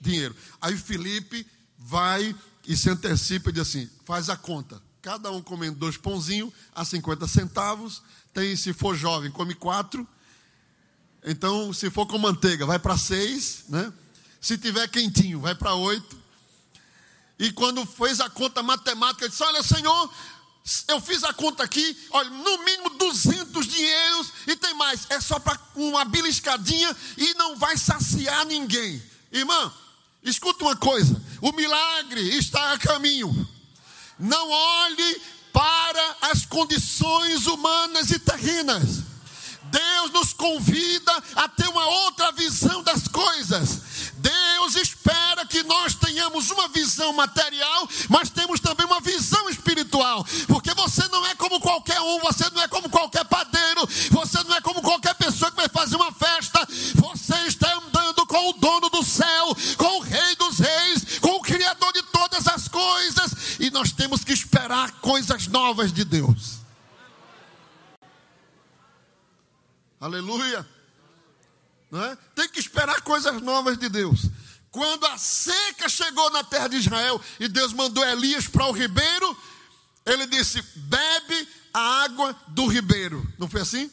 dinheiro. 0.00 0.34
Aí 0.60 0.76
Felipe 0.76 1.46
vai 1.78 2.34
e 2.66 2.76
se 2.76 2.90
antecipa 2.90 3.50
e 3.50 3.52
diz 3.52 3.62
assim: 3.62 3.88
faz 4.04 4.28
a 4.28 4.36
conta. 4.36 4.80
Cada 5.02 5.30
um 5.30 5.42
comendo 5.42 5.78
dois 5.78 5.96
pãozinhos 5.96 6.52
a 6.74 6.84
50 6.84 7.26
centavos. 7.28 8.02
Tem, 8.32 8.56
se 8.56 8.72
for 8.72 8.96
jovem, 8.96 9.30
come 9.30 9.54
quatro. 9.54 10.06
Então, 11.22 11.72
se 11.72 11.90
for 11.90 12.06
com 12.06 12.18
manteiga, 12.18 12.66
vai 12.66 12.78
para 12.78 12.96
seis, 12.96 13.64
né? 13.68 13.92
Se 14.40 14.58
tiver 14.58 14.88
quentinho, 14.88 15.40
vai 15.40 15.54
para 15.54 15.74
oito. 15.74 16.18
E 17.38 17.50
quando 17.52 17.84
fez 17.84 18.20
a 18.20 18.30
conta 18.30 18.62
matemática, 18.62 19.28
disse: 19.28 19.42
Olha, 19.42 19.62
Senhor, 19.62 20.10
eu 20.88 21.00
fiz 21.00 21.22
a 21.24 21.32
conta 21.32 21.62
aqui, 21.62 21.96
olha, 22.10 22.30
no 22.30 22.64
mínimo 22.64 22.90
200 22.90 23.66
dinheiros 23.66 24.32
e 24.46 24.56
tem 24.56 24.74
mais. 24.74 25.06
É 25.10 25.20
só 25.20 25.38
para 25.38 25.58
uma 25.74 26.04
beliscadinha 26.04 26.96
e 27.18 27.34
não 27.34 27.56
vai 27.56 27.76
saciar 27.76 28.46
ninguém. 28.46 29.02
Irmã, 29.30 29.72
escuta 30.24 30.64
uma 30.64 30.76
coisa: 30.76 31.20
o 31.40 31.52
milagre 31.52 32.20
está 32.36 32.72
a 32.72 32.78
caminho. 32.78 33.48
Não 34.18 34.50
olhe 34.50 35.20
para 35.52 36.16
as 36.22 36.44
condições 36.46 37.46
humanas 37.46 38.10
e 38.10 38.18
terrenas. 38.18 39.04
Deus 39.74 40.10
nos 40.12 40.32
convida 40.32 41.12
a 41.34 41.48
ter 41.48 41.68
uma 41.68 41.86
outra 41.86 42.30
visão 42.32 42.82
das 42.82 43.08
coisas. 43.08 43.80
Deus 44.16 44.76
espera 44.76 45.44
que 45.44 45.62
nós 45.64 45.94
tenhamos 45.94 46.50
uma 46.50 46.68
visão 46.68 47.12
material, 47.12 47.88
mas 48.08 48.30
temos 48.30 48.60
também 48.60 48.86
uma 48.86 49.00
visão 49.00 49.48
espiritual. 49.50 50.24
Porque 50.46 50.72
você 50.74 51.06
não 51.08 51.26
é 51.26 51.34
como 51.34 51.60
qualquer 51.60 52.00
um, 52.00 52.20
você 52.20 52.48
não 52.50 52.62
é 52.62 52.68
como 52.68 52.88
qualquer 52.88 53.24
padeiro, 53.24 53.86
você 54.10 54.42
não 54.44 54.54
é 54.54 54.60
como 54.60 54.80
qualquer 54.80 55.14
pessoa 55.14 55.50
que 55.50 55.56
vai 55.56 55.68
fazer 55.68 55.96
uma 55.96 56.12
festa. 56.12 56.66
Você 56.94 57.34
está 57.46 57.74
andando 57.74 58.24
com 58.26 58.50
o 58.50 58.52
dono 58.54 58.88
do 58.90 59.02
céu, 59.02 59.56
com 59.76 59.93
coisas, 62.84 63.58
e 63.60 63.70
nós 63.70 63.92
temos 63.92 64.24
que 64.24 64.32
esperar 64.32 64.90
coisas 65.00 65.46
novas 65.46 65.92
de 65.92 66.04
Deus. 66.04 66.58
Aleluia. 70.00 70.68
É? 71.92 72.16
Tem 72.34 72.48
que 72.48 72.60
esperar 72.60 73.00
coisas 73.02 73.40
novas 73.40 73.78
de 73.78 73.88
Deus. 73.88 74.28
Quando 74.70 75.06
a 75.06 75.16
seca 75.16 75.88
chegou 75.88 76.30
na 76.30 76.42
terra 76.42 76.68
de 76.68 76.76
Israel 76.76 77.20
e 77.38 77.48
Deus 77.48 77.72
mandou 77.72 78.04
Elias 78.04 78.48
para 78.48 78.66
o 78.66 78.72
ribeiro, 78.72 79.36
ele 80.04 80.26
disse: 80.26 80.60
bebe 80.76 81.48
a 81.72 82.04
água 82.04 82.36
do 82.48 82.66
ribeiro. 82.66 83.26
Não 83.38 83.48
foi 83.48 83.62
assim? 83.62 83.90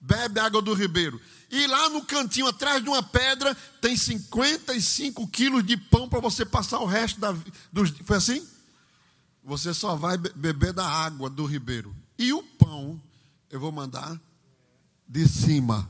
Bebe 0.00 0.40
a 0.40 0.46
água 0.46 0.62
do 0.62 0.72
ribeiro. 0.72 1.20
E 1.50 1.66
lá 1.66 1.88
no 1.90 2.04
cantinho, 2.04 2.46
atrás 2.46 2.82
de 2.82 2.88
uma 2.88 3.02
pedra, 3.02 3.54
tem 3.80 3.96
55 3.96 5.26
quilos 5.28 5.64
de 5.64 5.76
pão 5.76 6.08
para 6.08 6.20
você 6.20 6.44
passar 6.44 6.80
o 6.80 6.86
resto 6.86 7.20
da 7.20 7.32
vida. 7.32 7.52
Foi 8.04 8.16
assim? 8.16 8.46
Você 9.44 9.72
só 9.72 9.94
vai 9.94 10.18
beber 10.18 10.72
da 10.72 10.86
água 10.86 11.30
do 11.30 11.44
ribeiro. 11.44 11.94
E 12.18 12.32
o 12.32 12.42
pão, 12.42 13.00
eu 13.48 13.60
vou 13.60 13.70
mandar 13.70 14.20
de 15.08 15.28
cima. 15.28 15.88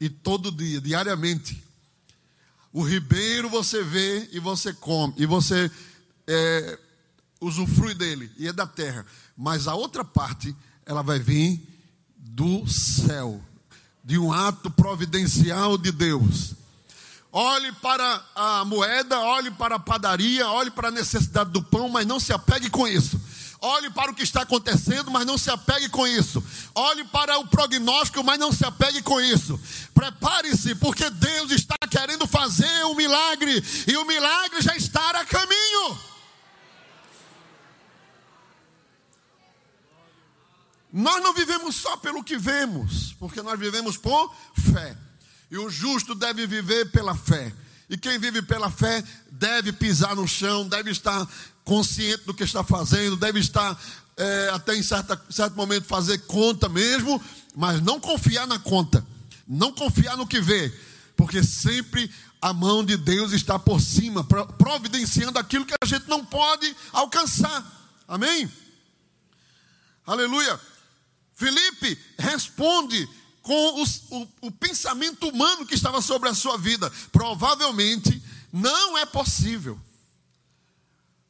E 0.00 0.08
todo 0.08 0.50
dia, 0.50 0.80
diariamente. 0.80 1.62
O 2.72 2.82
ribeiro 2.82 3.48
você 3.48 3.84
vê 3.84 4.28
e 4.32 4.40
você 4.40 4.72
come, 4.72 5.14
e 5.16 5.26
você 5.26 5.70
é, 6.26 6.78
usufrui 7.40 7.94
dele, 7.94 8.32
e 8.36 8.48
é 8.48 8.52
da 8.52 8.66
terra. 8.66 9.06
Mas 9.36 9.68
a 9.68 9.74
outra 9.74 10.04
parte, 10.04 10.56
ela 10.84 11.02
vai 11.02 11.18
vir 11.18 11.62
do 12.16 12.66
céu, 12.66 13.40
de 14.04 14.18
um 14.18 14.32
ato 14.32 14.70
providencial 14.70 15.78
de 15.78 15.90
Deus. 15.90 16.52
Olhe 17.32 17.72
para 17.72 18.22
a 18.34 18.64
moeda, 18.64 19.18
olhe 19.18 19.50
para 19.50 19.76
a 19.76 19.80
padaria, 19.80 20.48
olhe 20.48 20.70
para 20.70 20.88
a 20.88 20.92
necessidade 20.92 21.50
do 21.50 21.62
pão, 21.62 21.88
mas 21.88 22.06
não 22.06 22.20
se 22.20 22.32
apegue 22.32 22.70
com 22.70 22.86
isso 22.86 23.18
Olhe 23.66 23.88
para 23.88 24.10
o 24.10 24.14
que 24.14 24.22
está 24.22 24.42
acontecendo, 24.42 25.10
mas 25.10 25.24
não 25.24 25.38
se 25.38 25.48
apegue 25.48 25.88
com 25.88 26.06
isso. 26.06 26.44
Olhe 26.74 27.02
para 27.04 27.38
o 27.38 27.46
prognóstico, 27.46 28.22
mas 28.22 28.38
não 28.38 28.52
se 28.52 28.62
apegue 28.62 29.00
com 29.00 29.18
isso. 29.18 29.58
Prepare-se, 29.94 30.74
porque 30.74 31.08
Deus 31.08 31.50
está 31.50 31.74
querendo 31.88 32.26
fazer 32.26 32.84
um 32.84 32.94
milagre, 32.94 33.64
e 33.86 33.96
o 33.96 34.04
milagre 34.04 34.60
já 34.60 34.76
está 34.76 35.08
a 35.12 35.24
caminho. 35.24 35.98
Nós 40.96 41.20
não 41.20 41.34
vivemos 41.34 41.74
só 41.74 41.96
pelo 41.96 42.22
que 42.22 42.38
vemos, 42.38 43.14
porque 43.18 43.42
nós 43.42 43.58
vivemos 43.58 43.96
por 43.96 44.32
fé. 44.72 44.96
E 45.50 45.58
o 45.58 45.68
justo 45.68 46.14
deve 46.14 46.46
viver 46.46 46.92
pela 46.92 47.16
fé. 47.16 47.52
E 47.90 47.98
quem 47.98 48.16
vive 48.16 48.40
pela 48.42 48.70
fé 48.70 49.02
deve 49.28 49.72
pisar 49.72 50.14
no 50.14 50.28
chão, 50.28 50.68
deve 50.68 50.92
estar 50.92 51.26
consciente 51.64 52.22
do 52.24 52.32
que 52.32 52.44
está 52.44 52.62
fazendo, 52.62 53.16
deve 53.16 53.40
estar 53.40 53.76
é, 54.16 54.50
até 54.52 54.76
em 54.76 54.84
certa, 54.84 55.20
certo 55.30 55.56
momento 55.56 55.84
fazer 55.84 56.18
conta 56.26 56.68
mesmo, 56.68 57.20
mas 57.56 57.80
não 57.82 57.98
confiar 57.98 58.46
na 58.46 58.60
conta, 58.60 59.04
não 59.48 59.72
confiar 59.72 60.16
no 60.16 60.28
que 60.28 60.40
vê, 60.40 60.72
porque 61.16 61.42
sempre 61.42 62.08
a 62.40 62.52
mão 62.52 62.84
de 62.84 62.96
Deus 62.96 63.32
está 63.32 63.58
por 63.58 63.80
cima, 63.80 64.22
providenciando 64.22 65.40
aquilo 65.40 65.66
que 65.66 65.74
a 65.82 65.86
gente 65.86 66.08
não 66.08 66.24
pode 66.24 66.72
alcançar. 66.92 67.64
Amém? 68.06 68.48
Aleluia. 70.06 70.60
Felipe 71.44 71.98
responde 72.18 73.06
com 73.42 73.82
os, 73.82 74.04
o, 74.10 74.26
o 74.40 74.50
pensamento 74.50 75.28
humano 75.28 75.66
que 75.66 75.74
estava 75.74 76.00
sobre 76.00 76.30
a 76.30 76.34
sua 76.34 76.56
vida. 76.56 76.90
Provavelmente 77.12 78.22
não 78.50 78.96
é 78.96 79.04
possível. 79.04 79.78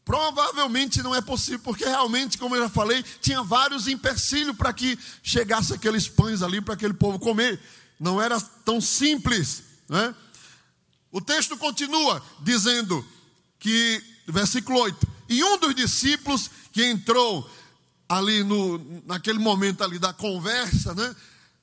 Provavelmente 0.04 1.02
não 1.02 1.14
é 1.14 1.20
possível, 1.20 1.60
porque 1.64 1.84
realmente, 1.84 2.38
como 2.38 2.54
eu 2.54 2.62
já 2.62 2.68
falei, 2.68 3.02
tinha 3.20 3.42
vários 3.42 3.88
empecilhos 3.88 4.56
para 4.56 4.72
que 4.72 4.96
chegasse 5.20 5.72
aqueles 5.72 6.06
pães 6.06 6.42
ali 6.42 6.60
para 6.60 6.74
aquele 6.74 6.94
povo 6.94 7.18
comer. 7.18 7.60
Não 7.98 8.22
era 8.22 8.40
tão 8.40 8.80
simples. 8.80 9.64
Né? 9.88 10.14
O 11.10 11.20
texto 11.20 11.56
continua 11.56 12.22
dizendo 12.40 13.04
que, 13.58 14.00
versículo 14.28 14.78
8: 14.78 15.08
E 15.28 15.42
um 15.42 15.58
dos 15.58 15.74
discípulos 15.74 16.48
que 16.70 16.84
entrou 16.84 17.50
ali 18.16 18.44
no, 18.44 19.02
naquele 19.06 19.38
momento 19.38 19.82
ali 19.82 19.98
da 19.98 20.12
conversa, 20.12 20.94
né? 20.94 21.14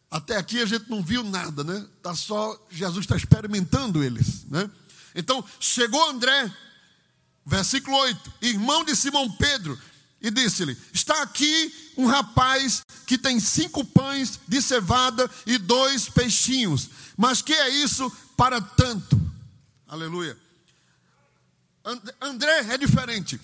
Até 0.09 0.37
aqui 0.37 0.61
a 0.61 0.65
gente 0.65 0.89
não 0.89 1.01
viu 1.01 1.23
nada, 1.23 1.63
né? 1.63 1.85
Tá 2.01 2.15
só 2.15 2.59
Jesus 2.69 3.05
está 3.05 3.15
experimentando 3.15 4.03
eles, 4.03 4.45
né? 4.49 4.69
Então 5.15 5.43
chegou 5.59 6.09
André 6.09 6.51
Versículo 7.45 7.97
8: 7.97 8.33
Irmão 8.41 8.83
de 8.83 8.95
Simão 8.95 9.29
Pedro, 9.31 9.79
e 10.21 10.29
disse-lhe: 10.29 10.77
Está 10.93 11.21
aqui 11.23 11.73
um 11.97 12.05
rapaz 12.05 12.83
que 13.05 13.17
tem 13.17 13.39
cinco 13.39 13.83
pães 13.83 14.39
de 14.47 14.61
cevada 14.61 15.29
e 15.45 15.57
dois 15.57 16.07
peixinhos, 16.07 16.89
mas 17.17 17.41
que 17.41 17.53
é 17.53 17.69
isso 17.69 18.09
para 18.37 18.61
tanto? 18.61 19.19
Aleluia. 19.87 20.37
André 22.21 22.73
é 22.73 22.77
diferente. 22.77 23.41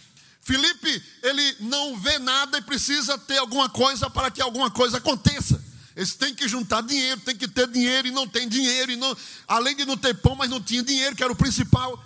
Felipe, 0.48 1.04
ele 1.22 1.58
não 1.60 2.00
vê 2.00 2.18
nada 2.20 2.58
e 2.58 2.62
precisa 2.62 3.18
ter 3.18 3.38
alguma 3.38 3.68
coisa 3.68 4.10
para 4.10 4.32
que 4.32 4.42
alguma 4.42 4.72
coisa 4.72 4.96
aconteça. 4.96 5.62
Eles 5.94 6.16
têm 6.16 6.34
que 6.34 6.48
juntar 6.48 6.80
dinheiro, 6.84 7.20
tem 7.20 7.36
que 7.36 7.50
ter 7.50 7.68
dinheiro 7.68 8.08
e 8.08 8.12
não 8.12 8.26
tem 8.26 8.48
dinheiro, 8.48 8.94
e 8.94 8.96
não, 8.96 9.14
além 9.46 9.76
de 9.76 9.84
não 9.84 9.98
ter 9.98 10.14
pão, 10.14 10.38
mas 10.38 10.50
não 10.50 10.62
tinha 10.62 10.82
dinheiro, 10.82 11.18
que 11.18 11.22
era 11.22 11.34
o 11.34 11.36
principal. 11.36 12.02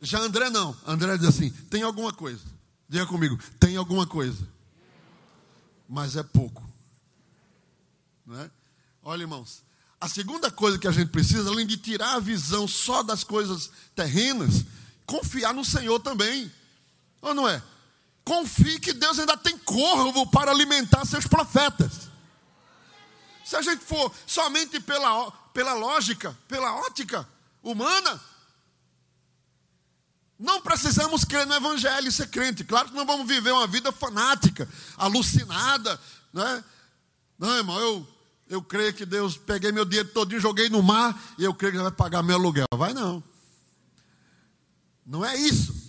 Já 0.00 0.20
André 0.20 0.50
não. 0.50 0.76
André 0.86 1.18
diz 1.18 1.26
assim: 1.26 1.50
tem 1.68 1.82
alguma 1.82 2.12
coisa. 2.12 2.42
Diga 2.88 3.06
comigo, 3.06 3.36
tem 3.58 3.76
alguma 3.76 4.06
coisa. 4.06 4.46
Mas 5.88 6.14
é 6.14 6.22
pouco. 6.22 6.64
Não 8.24 8.40
é? 8.40 8.48
Olha, 9.02 9.22
irmãos, 9.22 9.64
a 10.00 10.08
segunda 10.08 10.48
coisa 10.48 10.78
que 10.78 10.86
a 10.86 10.92
gente 10.92 11.08
precisa, 11.08 11.48
além 11.50 11.66
de 11.66 11.76
tirar 11.76 12.14
a 12.14 12.20
visão 12.20 12.68
só 12.68 13.02
das 13.02 13.24
coisas 13.24 13.68
terrenas, 13.96 14.64
confiar 15.04 15.52
no 15.52 15.64
Senhor 15.64 15.98
também. 15.98 16.52
Ou 17.24 17.34
não 17.34 17.48
é? 17.48 17.60
Confie 18.22 18.78
que 18.78 18.92
Deus 18.92 19.18
ainda 19.18 19.36
tem 19.36 19.56
corvo 19.56 20.26
para 20.30 20.50
alimentar 20.50 21.04
seus 21.06 21.26
profetas. 21.26 22.10
Se 23.44 23.56
a 23.56 23.62
gente 23.62 23.82
for 23.82 24.12
somente 24.26 24.78
pela, 24.78 25.30
pela 25.52 25.72
lógica, 25.72 26.36
pela 26.46 26.74
ótica 26.74 27.26
humana, 27.62 28.20
não 30.38 30.60
precisamos 30.60 31.24
crer 31.24 31.46
no 31.46 31.54
Evangelho 31.54 32.08
e 32.08 32.12
ser 32.12 32.28
crente. 32.28 32.62
Claro 32.62 32.90
que 32.90 32.94
não 32.94 33.06
vamos 33.06 33.26
viver 33.26 33.52
uma 33.52 33.66
vida 33.66 33.90
fanática, 33.90 34.68
alucinada. 34.96 35.98
Né? 36.32 36.64
Não, 37.38 37.56
irmão, 37.56 37.78
eu, 37.78 38.08
eu 38.48 38.62
creio 38.62 38.92
que 38.92 39.06
Deus, 39.06 39.36
peguei 39.38 39.72
meu 39.72 39.86
dinheiro 39.86 40.10
e 40.30 40.40
joguei 40.40 40.68
no 40.68 40.82
mar 40.82 41.18
e 41.38 41.44
eu 41.44 41.54
creio 41.54 41.72
que 41.72 41.78
vai 41.80 41.90
pagar 41.90 42.22
meu 42.22 42.36
aluguel. 42.36 42.66
Vai 42.74 42.92
não. 42.92 43.22
Não 45.06 45.24
é 45.24 45.36
isso. 45.36 45.83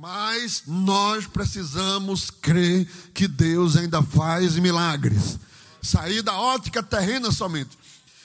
Mas 0.00 0.62
nós 0.64 1.26
precisamos 1.26 2.30
crer 2.30 2.86
que 3.12 3.26
Deus 3.26 3.76
ainda 3.76 4.00
faz 4.00 4.54
milagres 4.54 5.40
sair 5.82 6.22
da 6.22 6.38
ótica 6.38 6.80
terrena 6.84 7.32
somente. 7.32 7.76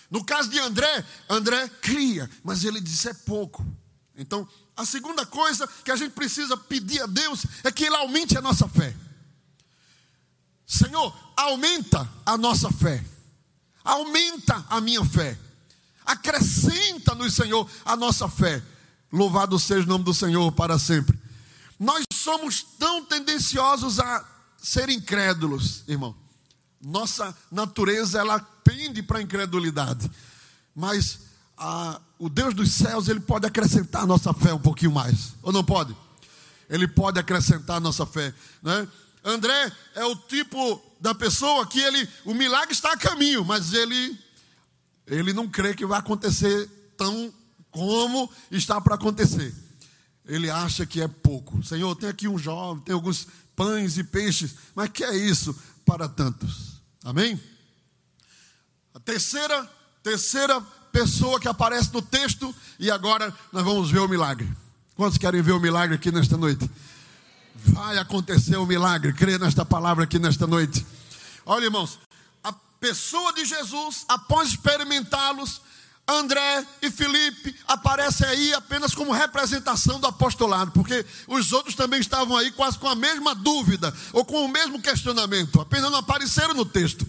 No 0.07 0.23
caso 0.23 0.51
de 0.51 0.59
André, 0.59 1.03
André 1.27 1.67
cria, 1.81 2.29
mas 2.43 2.63
ele 2.63 2.79
disse 2.79 3.09
é 3.09 3.13
pouco. 3.15 3.65
Então, 4.15 4.47
a 4.77 4.85
segunda 4.85 5.25
coisa 5.25 5.67
que 5.83 5.89
a 5.89 5.95
gente 5.95 6.11
precisa 6.11 6.55
pedir 6.55 7.01
a 7.01 7.07
Deus 7.07 7.43
é 7.63 7.71
que 7.71 7.85
Ele 7.85 7.95
aumente 7.95 8.37
a 8.37 8.41
nossa 8.41 8.67
fé. 8.67 8.95
Senhor, 10.67 11.11
aumenta 11.35 12.07
a 12.23 12.37
nossa 12.37 12.71
fé, 12.71 13.03
aumenta 13.83 14.63
a 14.69 14.79
minha 14.79 15.03
fé, 15.03 15.39
acrescenta-nos, 16.05 17.33
Senhor, 17.33 17.67
a 17.83 17.95
nossa 17.95 18.29
fé. 18.29 18.61
Louvado 19.11 19.57
seja 19.57 19.87
o 19.87 19.89
nome 19.89 20.03
do 20.03 20.13
Senhor 20.13 20.51
para 20.51 20.77
sempre. 20.77 21.22
Nós 21.79 22.05
somos 22.13 22.63
tão 22.79 23.03
tendenciosos 23.05 23.99
a 23.99 24.25
ser 24.57 24.89
incrédulos, 24.89 25.83
irmão. 25.87 26.15
Nossa 26.81 27.35
natureza 27.51 28.19
ela 28.19 28.39
pende 28.63 29.01
para 29.03 29.19
a 29.19 29.21
incredulidade. 29.21 30.09
Mas 30.75 31.19
a, 31.57 31.99
o 32.17 32.29
Deus 32.29 32.53
dos 32.53 32.71
céus, 32.71 33.07
ele 33.07 33.19
pode 33.19 33.45
acrescentar 33.45 34.03
a 34.03 34.07
nossa 34.07 34.33
fé 34.33 34.53
um 34.53 34.59
pouquinho 34.59 34.91
mais. 34.91 35.33
Ou 35.41 35.51
não 35.51 35.63
pode? 35.63 35.95
Ele 36.69 36.87
pode 36.87 37.19
acrescentar 37.19 37.77
a 37.77 37.79
nossa 37.79 38.05
fé, 38.05 38.33
né? 38.61 38.87
André 39.23 39.71
é 39.95 40.03
o 40.03 40.15
tipo 40.15 40.81
da 40.99 41.15
pessoa 41.15 41.65
que 41.65 41.79
ele, 41.79 42.09
o 42.25 42.33
milagre 42.33 42.73
está 42.73 42.91
a 42.91 42.97
caminho, 42.97 43.45
mas 43.45 43.73
ele 43.73 44.19
ele 45.07 45.33
não 45.33 45.47
crê 45.47 45.73
que 45.73 45.85
vai 45.85 45.99
acontecer 45.99 46.69
tão 46.97 47.33
como 47.71 48.29
está 48.51 48.79
para 48.79 48.95
acontecer. 48.95 49.53
Ele 50.25 50.49
acha 50.49 50.85
que 50.85 51.01
é 51.01 51.07
pouco. 51.07 51.61
Senhor, 51.63 51.95
tem 51.95 52.09
aqui 52.09 52.27
um 52.27 52.37
jovem, 52.37 52.83
tem 52.83 52.93
alguns 52.93 53.27
pães 53.55 53.97
e 53.97 54.03
peixes, 54.03 54.55
mas 54.73 54.89
que 54.89 55.03
é 55.03 55.15
isso 55.15 55.55
para 55.85 56.07
tantos? 56.07 56.81
Amém? 57.03 57.39
A 58.93 58.99
terceira, 58.99 59.69
terceira 60.01 60.61
pessoa 60.91 61.39
que 61.39 61.47
aparece 61.47 61.91
no 61.93 62.01
texto, 62.01 62.53
e 62.79 62.89
agora 62.91 63.35
nós 63.51 63.63
vamos 63.63 63.89
ver 63.89 63.99
o 63.99 64.07
milagre. 64.07 64.49
Quantos 64.95 65.17
querem 65.17 65.41
ver 65.41 65.53
o 65.53 65.59
milagre 65.59 65.95
aqui 65.95 66.11
nesta 66.11 66.37
noite? 66.37 66.69
Vai 67.55 67.97
acontecer 67.97 68.57
o 68.57 68.65
milagre, 68.65 69.13
crê 69.13 69.37
nesta 69.37 69.65
palavra 69.65 70.03
aqui 70.03 70.19
nesta 70.19 70.45
noite. 70.45 70.85
Olha, 71.45 71.65
irmãos, 71.65 71.99
a 72.43 72.53
pessoa 72.79 73.33
de 73.33 73.43
Jesus, 73.43 74.05
após 74.07 74.49
experimentá-los, 74.49 75.61
André 76.07 76.65
e 76.81 76.91
Felipe 76.91 77.55
aparecem 77.65 78.27
aí 78.27 78.53
apenas 78.53 78.93
como 78.93 79.13
representação 79.13 79.99
do 79.99 80.07
apostolado, 80.07 80.71
porque 80.71 81.05
os 81.27 81.53
outros 81.53 81.75
também 81.75 82.01
estavam 82.01 82.35
aí 82.35 82.51
quase 82.51 82.77
com 82.77 82.89
a 82.89 82.95
mesma 82.95 83.33
dúvida 83.33 83.93
ou 84.11 84.25
com 84.25 84.43
o 84.43 84.49
mesmo 84.49 84.81
questionamento, 84.81 85.61
apenas 85.61 85.89
não 85.89 85.99
apareceram 85.99 86.53
no 86.53 86.65
texto. 86.65 87.07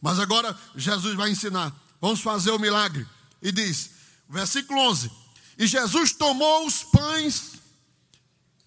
Mas 0.00 0.18
agora 0.18 0.56
Jesus 0.76 1.14
vai 1.16 1.30
ensinar. 1.30 1.74
Vamos 2.00 2.20
fazer 2.20 2.50
o 2.50 2.58
milagre. 2.58 3.06
E 3.42 3.50
diz, 3.50 3.90
versículo 4.28 4.78
11: 4.80 5.10
E 5.58 5.66
Jesus 5.66 6.12
tomou 6.12 6.66
os 6.66 6.84
pães, 6.84 7.54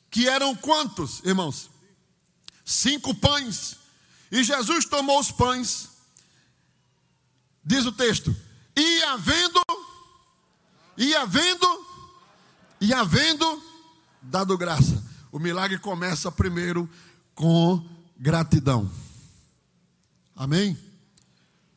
que 0.10 0.28
eram 0.28 0.56
quantos, 0.56 1.22
irmãos? 1.24 1.70
Cinco 2.66 3.14
pães. 3.14 3.78
E 4.32 4.44
Jesus 4.44 4.86
tomou 4.86 5.20
os 5.20 5.32
pães, 5.32 5.90
diz 7.64 7.86
o 7.86 7.92
texto, 7.92 8.36
e 8.76 9.04
havendo, 9.04 9.62
e 10.98 11.16
havendo, 11.16 11.86
e 12.80 12.94
havendo 12.94 13.64
dado 14.22 14.58
graça. 14.58 15.04
O 15.32 15.40
milagre 15.40 15.80
começa 15.80 16.32
primeiro 16.32 16.90
com 17.34 17.84
gratidão. 18.18 18.90
Amém? 20.36 20.78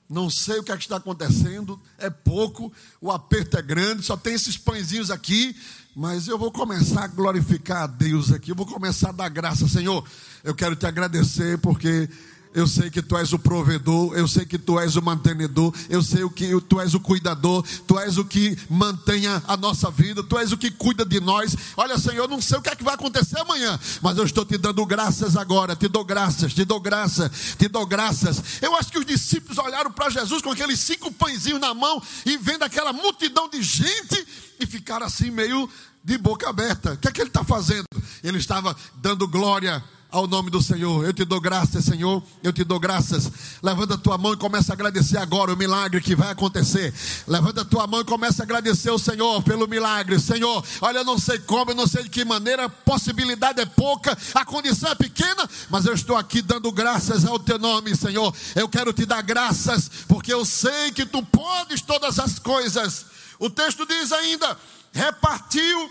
Não 0.08 0.28
sei 0.28 0.58
o 0.58 0.62
que, 0.62 0.70
é 0.70 0.76
que 0.76 0.82
está 0.82 0.96
acontecendo, 0.96 1.80
é 1.98 2.10
pouco, 2.10 2.72
o 3.00 3.10
aperto 3.10 3.56
é 3.56 3.62
grande, 3.62 4.02
só 4.02 4.16
tem 4.16 4.34
esses 4.34 4.56
pãezinhos 4.56 5.10
aqui, 5.10 5.56
mas 5.96 6.28
eu 6.28 6.38
vou 6.38 6.52
começar 6.52 7.04
a 7.04 7.08
glorificar 7.08 7.84
a 7.84 7.86
Deus 7.86 8.30
aqui, 8.30 8.50
eu 8.50 8.56
vou 8.56 8.66
começar 8.66 9.08
a 9.08 9.12
dar 9.12 9.28
graça, 9.28 9.66
Senhor. 9.66 10.06
Eu 10.42 10.54
quero 10.54 10.76
te 10.76 10.86
agradecer 10.86 11.58
porque 11.58 12.08
eu 12.54 12.68
sei 12.68 12.88
que 12.88 13.02
tu 13.02 13.16
és 13.16 13.32
o 13.32 13.38
provedor, 13.38 14.16
eu 14.16 14.28
sei 14.28 14.46
que 14.46 14.56
tu 14.56 14.78
és 14.78 14.94
o 14.94 15.02
mantenedor, 15.02 15.74
eu 15.90 16.02
sei 16.02 16.22
o 16.22 16.30
que 16.30 16.48
tu 16.62 16.80
és 16.80 16.94
o 16.94 17.00
cuidador, 17.00 17.64
tu 17.86 17.98
és 17.98 18.16
o 18.16 18.24
que 18.24 18.56
mantém 18.70 19.26
a 19.26 19.56
nossa 19.56 19.90
vida, 19.90 20.22
tu 20.22 20.38
és 20.38 20.52
o 20.52 20.56
que 20.56 20.70
cuida 20.70 21.04
de 21.04 21.18
nós. 21.18 21.56
Olha, 21.76 21.98
Senhor, 21.98 22.24
eu 22.24 22.28
não 22.28 22.40
sei 22.40 22.56
o 22.58 22.62
que 22.62 22.70
é 22.70 22.76
que 22.76 22.84
vai 22.84 22.94
acontecer 22.94 23.40
amanhã, 23.40 23.78
mas 24.00 24.16
eu 24.16 24.24
estou 24.24 24.44
te 24.44 24.56
dando 24.56 24.86
graças 24.86 25.36
agora, 25.36 25.74
te 25.74 25.88
dou 25.88 26.04
graças, 26.04 26.54
te 26.54 26.64
dou 26.64 26.78
graças, 26.78 27.56
te 27.58 27.68
dou 27.68 27.84
graças. 27.84 28.62
Eu 28.62 28.76
acho 28.76 28.90
que 28.90 28.98
os 29.00 29.06
discípulos 29.06 29.58
olharam 29.58 29.90
para 29.90 30.08
Jesus 30.08 30.40
com 30.40 30.52
aqueles 30.52 30.78
cinco 30.78 31.10
pãezinhos 31.12 31.60
na 31.60 31.74
mão 31.74 32.00
e 32.24 32.36
vendo 32.36 32.62
aquela 32.62 32.92
multidão 32.92 33.48
de 33.48 33.60
gente 33.62 34.26
e 34.60 34.66
ficaram 34.66 35.06
assim 35.06 35.30
meio 35.30 35.68
de 36.04 36.16
boca 36.18 36.48
aberta. 36.48 36.92
O 36.92 36.98
que 36.98 37.08
é 37.08 37.10
que 37.10 37.20
ele 37.20 37.30
está 37.30 37.42
fazendo? 37.42 37.86
Ele 38.22 38.38
estava 38.38 38.76
dando 38.96 39.26
glória 39.26 39.82
ao 40.14 40.28
nome 40.28 40.48
do 40.48 40.62
Senhor. 40.62 41.04
Eu 41.04 41.12
te 41.12 41.24
dou 41.24 41.40
graças, 41.40 41.84
Senhor. 41.84 42.22
Eu 42.40 42.52
te 42.52 42.62
dou 42.62 42.78
graças. 42.78 43.28
Levanta 43.60 43.94
a 43.94 43.98
tua 43.98 44.16
mão 44.16 44.32
e 44.32 44.36
começa 44.36 44.72
a 44.72 44.74
agradecer 44.74 45.18
agora 45.18 45.52
o 45.52 45.56
milagre 45.56 46.00
que 46.00 46.14
vai 46.14 46.30
acontecer. 46.30 46.94
Levanta 47.26 47.62
a 47.62 47.64
tua 47.64 47.84
mão 47.88 48.00
e 48.00 48.04
começa 48.04 48.40
a 48.40 48.44
agradecer 48.44 48.90
o 48.92 48.98
Senhor 48.98 49.42
pelo 49.42 49.66
milagre. 49.66 50.20
Senhor, 50.20 50.64
olha, 50.80 50.98
eu 50.98 51.04
não 51.04 51.18
sei 51.18 51.40
como, 51.40 51.72
eu 51.72 51.74
não 51.74 51.88
sei 51.88 52.04
de 52.04 52.10
que 52.10 52.24
maneira, 52.24 52.66
a 52.66 52.68
possibilidade 52.68 53.60
é 53.60 53.66
pouca, 53.66 54.16
a 54.32 54.44
condição 54.44 54.92
é 54.92 54.94
pequena, 54.94 55.50
mas 55.68 55.84
eu 55.84 55.92
estou 55.92 56.16
aqui 56.16 56.40
dando 56.40 56.70
graças 56.70 57.24
ao 57.24 57.38
teu 57.40 57.58
nome, 57.58 57.96
Senhor. 57.96 58.32
Eu 58.54 58.68
quero 58.68 58.92
te 58.92 59.04
dar 59.04 59.20
graças, 59.20 59.90
porque 60.06 60.32
eu 60.32 60.44
sei 60.44 60.92
que 60.92 61.04
tu 61.04 61.24
podes 61.24 61.80
todas 61.80 62.20
as 62.20 62.38
coisas. 62.38 63.06
O 63.40 63.50
texto 63.50 63.84
diz 63.84 64.12
ainda: 64.12 64.56
repartiu 64.92 65.90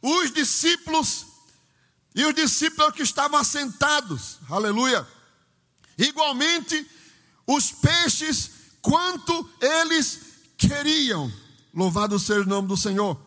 os 0.00 0.32
discípulos 0.32 1.33
e 2.14 2.24
os 2.24 2.34
discípulos 2.34 2.94
que 2.94 3.02
estavam 3.02 3.38
assentados, 3.38 4.38
aleluia. 4.48 5.06
Igualmente, 5.98 6.88
os 7.46 7.72
peixes, 7.72 8.50
quanto 8.80 9.50
eles 9.60 10.20
queriam. 10.56 11.32
Louvado 11.74 12.18
seja 12.18 12.42
o 12.42 12.46
nome 12.46 12.68
do 12.68 12.76
Senhor. 12.76 13.20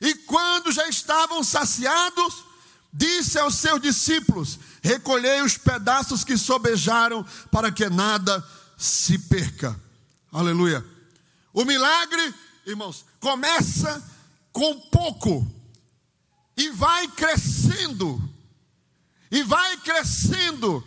E 0.00 0.14
quando 0.14 0.70
já 0.70 0.88
estavam 0.88 1.42
saciados, 1.42 2.44
disse 2.92 3.38
aos 3.38 3.56
seus 3.56 3.80
discípulos: 3.80 4.58
Recolhei 4.82 5.42
os 5.42 5.56
pedaços 5.58 6.22
que 6.22 6.36
sobejaram, 6.36 7.24
para 7.50 7.72
que 7.72 7.88
nada 7.88 8.46
se 8.76 9.18
perca. 9.18 9.78
Aleluia. 10.32 10.84
O 11.52 11.64
milagre, 11.64 12.34
irmãos, 12.66 13.04
começa 13.20 14.02
com 14.52 14.78
pouco 14.80 15.46
e 16.56 16.70
vai 16.70 17.08
crescendo, 17.08 17.73
e 19.34 19.42
vai 19.42 19.76
crescendo, 19.78 20.82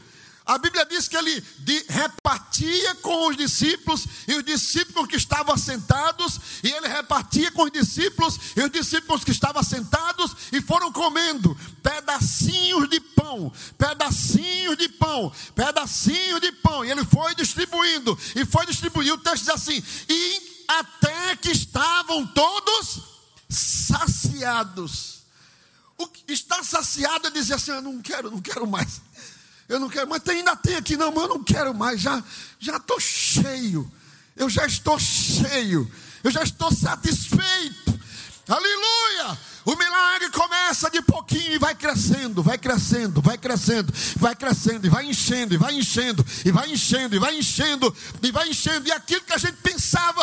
A 0.47 0.57
Bíblia 0.57 0.85
diz 0.85 1.09
que 1.09 1.17
ele 1.17 1.43
repartia 1.89 2.95
com 2.95 3.27
os 3.27 3.35
discípulos 3.35 4.07
e 4.25 4.33
os 4.33 4.45
discípulos 4.45 5.09
que 5.09 5.17
estavam 5.17 5.57
sentados, 5.57 6.39
e 6.63 6.71
ele 6.71 6.87
repartia 6.87 7.51
com 7.51 7.63
os 7.63 7.71
discípulos 7.71 8.39
e 8.55 8.61
os 8.61 8.71
discípulos 8.71 9.25
que 9.25 9.31
estavam 9.31 9.61
sentados 9.61 10.31
e 10.53 10.61
foram 10.61 10.89
comendo 10.89 11.53
pedacinhos 11.83 12.89
de 12.89 13.01
pão, 13.01 13.51
pedacinhos 13.77 14.77
de 14.77 14.87
pão, 14.87 15.33
pedacinhos 15.53 16.39
de 16.39 16.53
pão, 16.53 16.85
e 16.85 16.91
ele 16.91 17.03
foi 17.03 17.35
distribuindo 17.35 18.17
e 18.33 18.45
foi 18.45 18.65
distribuindo. 18.65 19.15
O 19.15 19.17
texto 19.17 19.43
diz 19.43 19.49
assim: 19.49 19.83
e 20.07 20.63
até 20.65 21.35
que 21.35 21.51
estavam 21.51 22.25
todos 22.25 23.01
saciados. 23.49 25.16
O 25.97 26.07
estar 26.27 26.63
saciado 26.63 27.27
é 27.27 27.31
dizer 27.31 27.55
assim: 27.55 27.71
eu 27.71 27.81
não 27.81 28.01
quero, 28.01 28.29
não 28.29 28.41
quero 28.41 28.67
mais. 28.67 29.01
Eu 29.67 29.79
não 29.79 29.89
quero, 29.89 30.07
mas 30.07 30.23
tem, 30.23 30.37
ainda 30.37 30.55
tem 30.55 30.75
aqui, 30.75 30.95
não, 30.95 31.11
mas 31.11 31.23
eu 31.23 31.29
não 31.29 31.43
quero 31.43 31.73
mais, 31.73 31.99
já 31.99 32.23
estou 32.59 32.99
cheio, 33.01 33.91
eu 34.35 34.49
já 34.49 34.65
estou 34.65 34.97
cheio, 34.97 35.91
eu 36.23 36.31
já 36.31 36.41
estou 36.41 36.71
satisfeito. 36.71 37.99
Aleluia! 38.47 39.37
O 39.65 39.75
milagre 39.75 40.29
começa 40.29 40.89
de 40.89 41.01
pouquinho 41.01 41.55
e 41.55 41.57
vai 41.57 41.75
crescendo, 41.75 42.41
vai 42.41 42.57
crescendo, 42.57 43.21
vai 43.21 43.37
crescendo, 43.37 43.93
vai 44.15 44.33
crescendo, 44.33 44.87
e 44.87 44.89
vai 44.89 45.05
enchendo, 45.05 45.53
e 45.53 45.57
vai 45.57 45.73
enchendo, 45.75 46.25
e 46.45 46.51
vai 46.51 46.71
enchendo, 46.71 47.15
e 47.17 47.19
vai 47.19 47.37
enchendo, 47.37 47.95
e 48.23 48.31
vai 48.31 48.47
enchendo. 48.47 48.87
E 48.87 48.91
aquilo 48.93 49.23
que 49.23 49.33
a 49.33 49.37
gente 49.37 49.57
pensava 49.57 50.16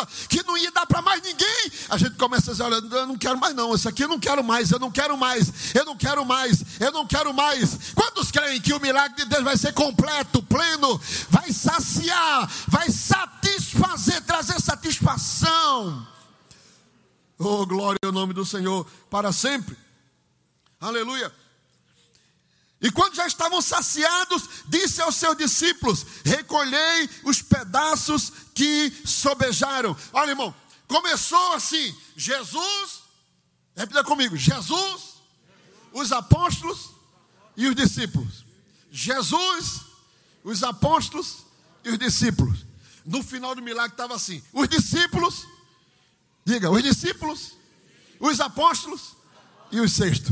começa 2.25 2.51
a 2.51 2.53
dizer: 2.53 2.63
olha, 2.63 2.75
eu 2.75 3.07
não 3.07 3.17
quero 3.17 3.39
mais, 3.39 3.55
não, 3.55 3.73
isso 3.73 3.87
aqui 3.87 4.03
eu 4.03 4.07
não 4.07 4.19
quero 4.19 4.43
mais, 4.43 4.71
eu 4.71 4.79
não 4.79 4.91
quero 4.91 5.17
mais, 5.17 5.75
eu 5.75 5.85
não 5.85 5.95
quero 5.95 6.25
mais, 6.25 6.63
eu 6.79 6.91
não 6.91 7.07
quero 7.07 7.33
mais. 7.33 7.93
Quantos 7.93 8.31
creem 8.31 8.59
que 8.59 8.73
o 8.73 8.79
milagre 8.79 9.15
de 9.23 9.25
Deus 9.25 9.43
vai 9.43 9.57
ser 9.57 9.73
completo, 9.73 10.41
pleno, 10.43 10.99
vai 11.29 11.51
saciar, 11.51 12.49
vai 12.67 12.89
satisfazer, 12.89 14.21
trazer 14.23 14.59
satisfação? 14.59 16.07
Oh, 17.37 17.65
glória 17.65 17.99
ao 18.03 18.11
nome 18.11 18.33
do 18.33 18.45
Senhor 18.45 18.85
para 19.09 19.31
sempre. 19.31 19.77
Aleluia. 20.79 21.31
E 22.81 22.91
quando 22.91 23.15
já 23.15 23.25
estavam 23.25 23.61
saciados, 23.61 24.43
disse 24.67 25.01
aos 25.01 25.15
seus 25.15 25.37
discípulos: 25.37 26.05
Recolhei 26.23 27.09
os 27.23 27.41
pedaços 27.41 28.31
que 28.53 28.91
sobejaram. 29.05 29.95
Olha, 30.13 30.31
irmão, 30.31 30.53
começou 31.01 31.53
assim: 31.53 31.95
Jesus, 32.15 33.01
repita 33.75 34.03
comigo: 34.03 34.37
Jesus, 34.37 35.15
os 35.91 36.11
apóstolos 36.11 36.91
e 37.57 37.67
os 37.67 37.75
discípulos. 37.75 38.45
Jesus, 38.91 39.81
os 40.43 40.63
apóstolos 40.63 41.45
e 41.83 41.89
os 41.89 41.99
discípulos. 41.99 42.65
No 43.05 43.21
final 43.21 43.53
do 43.55 43.61
milagre 43.61 43.93
estava 43.93 44.15
assim: 44.15 44.43
os 44.53 44.67
discípulos 44.67 45.45
Diga, 46.45 46.69
os 46.69 46.83
discípulos, 46.83 47.57
os 48.19 48.39
apóstolos 48.39 49.15
e 49.71 49.79
os 49.79 49.91
sexto. 49.91 50.31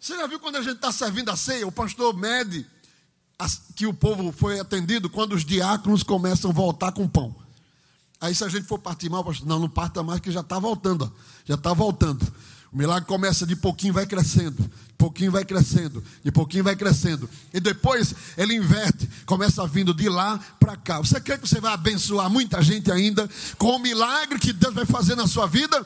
Você 0.00 0.16
já 0.16 0.26
viu 0.26 0.40
quando 0.40 0.56
a 0.56 0.62
gente 0.62 0.74
está 0.74 0.90
servindo 0.90 1.30
a 1.30 1.36
ceia, 1.36 1.64
o 1.64 1.70
pastor 1.70 2.12
mede 2.12 2.66
que 3.74 3.86
o 3.86 3.94
povo 3.94 4.32
foi 4.32 4.60
atendido 4.60 5.08
quando 5.08 5.34
os 5.34 5.44
diáconos 5.44 6.02
começam 6.02 6.50
a 6.50 6.54
voltar 6.54 6.92
com 6.92 7.08
pão. 7.08 7.34
Aí 8.20 8.34
se 8.34 8.44
a 8.44 8.48
gente 8.48 8.66
for 8.66 8.78
partir 8.78 9.10
mal, 9.10 9.24
pastor, 9.24 9.48
não, 9.48 9.58
não 9.58 9.68
parta 9.68 10.02
mais 10.02 10.20
que 10.20 10.30
já 10.30 10.40
está 10.40 10.58
voltando, 10.58 11.04
ó, 11.04 11.22
já 11.44 11.54
está 11.54 11.72
voltando. 11.72 12.22
O 12.72 12.76
milagre 12.78 13.06
começa 13.06 13.44
de 13.44 13.54
pouquinho, 13.54 13.92
vai 13.92 14.06
crescendo, 14.06 14.62
de 14.62 14.94
pouquinho 14.96 15.32
vai 15.32 15.44
crescendo, 15.44 16.02
de 16.24 16.32
pouquinho 16.32 16.64
vai 16.64 16.76
crescendo. 16.76 17.28
E 17.52 17.60
depois 17.60 18.14
ele 18.38 18.54
inverte, 18.54 19.10
começa 19.26 19.66
vindo 19.66 19.92
de 19.92 20.08
lá 20.08 20.38
para 20.58 20.76
cá. 20.76 20.98
Você 21.00 21.20
crê 21.20 21.36
que 21.36 21.46
você 21.46 21.60
vai 21.60 21.72
abençoar 21.72 22.30
muita 22.30 22.62
gente 22.62 22.90
ainda 22.90 23.28
com 23.58 23.76
o 23.76 23.78
milagre 23.78 24.38
que 24.38 24.52
Deus 24.52 24.72
vai 24.72 24.86
fazer 24.86 25.16
na 25.16 25.26
sua 25.26 25.46
vida? 25.46 25.84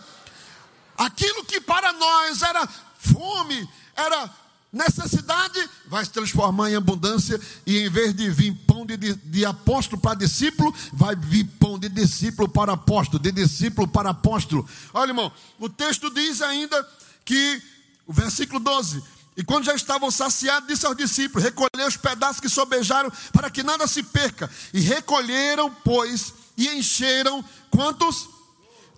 Aquilo 0.96 1.44
que 1.44 1.60
para 1.60 1.92
nós 1.92 2.42
era 2.42 2.68
fome, 2.98 3.68
era 3.96 4.30
necessidade, 4.76 5.68
vai 5.88 6.04
se 6.04 6.10
transformar 6.10 6.70
em 6.70 6.76
abundância, 6.76 7.40
e 7.66 7.78
em 7.78 7.88
vez 7.88 8.14
de 8.14 8.30
vir 8.30 8.54
pão 8.66 8.84
de, 8.84 8.96
de, 8.96 9.14
de, 9.14 9.44
apóstolo 9.44 10.00
para 10.00 10.14
discípulo, 10.14 10.72
vai 10.92 11.16
vir 11.16 11.44
pão 11.58 11.78
de 11.78 11.88
discípulo 11.88 12.48
para 12.48 12.74
apóstolo, 12.74 13.22
de 13.22 13.32
discípulo 13.32 13.88
para 13.88 14.10
apóstolo. 14.10 14.68
Olha, 14.92 15.10
irmão, 15.10 15.32
o 15.58 15.68
texto 15.68 16.10
diz 16.10 16.42
ainda 16.42 16.86
que, 17.24 17.62
o 18.06 18.12
versículo 18.12 18.60
12: 18.60 19.02
E 19.36 19.42
quando 19.42 19.64
já 19.64 19.74
estavam 19.74 20.10
saciados, 20.10 20.68
disse 20.68 20.86
aos 20.86 20.96
discípulos: 20.96 21.42
Recolhei 21.42 21.86
os 21.86 21.96
pedaços 21.96 22.40
que 22.40 22.48
sobejaram, 22.48 23.10
para 23.32 23.50
que 23.50 23.62
nada 23.62 23.86
se 23.86 24.02
perca. 24.02 24.50
E 24.74 24.80
recolheram, 24.80 25.74
pois, 25.82 26.34
e 26.56 26.68
encheram 26.68 27.44
quantos? 27.70 28.35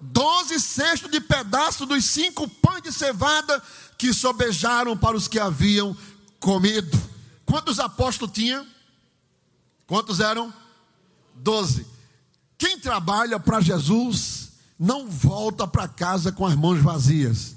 Doze 0.00 0.60
cestos 0.60 1.10
de 1.10 1.20
pedaços 1.20 1.86
dos 1.86 2.04
cinco 2.04 2.48
pães 2.48 2.82
de 2.82 2.92
cevada 2.92 3.62
que 3.96 4.12
sobejaram 4.12 4.96
para 4.96 5.16
os 5.16 5.26
que 5.26 5.38
haviam 5.38 5.96
comido. 6.38 6.98
Quantos 7.44 7.80
apóstolos 7.80 8.34
tinha? 8.34 8.66
Quantos 9.86 10.20
eram? 10.20 10.52
Doze. 11.34 11.86
Quem 12.56 12.78
trabalha 12.78 13.40
para 13.40 13.60
Jesus 13.60 14.50
não 14.78 15.08
volta 15.08 15.66
para 15.66 15.88
casa 15.88 16.30
com 16.30 16.46
as 16.46 16.54
mãos 16.54 16.80
vazias. 16.80 17.56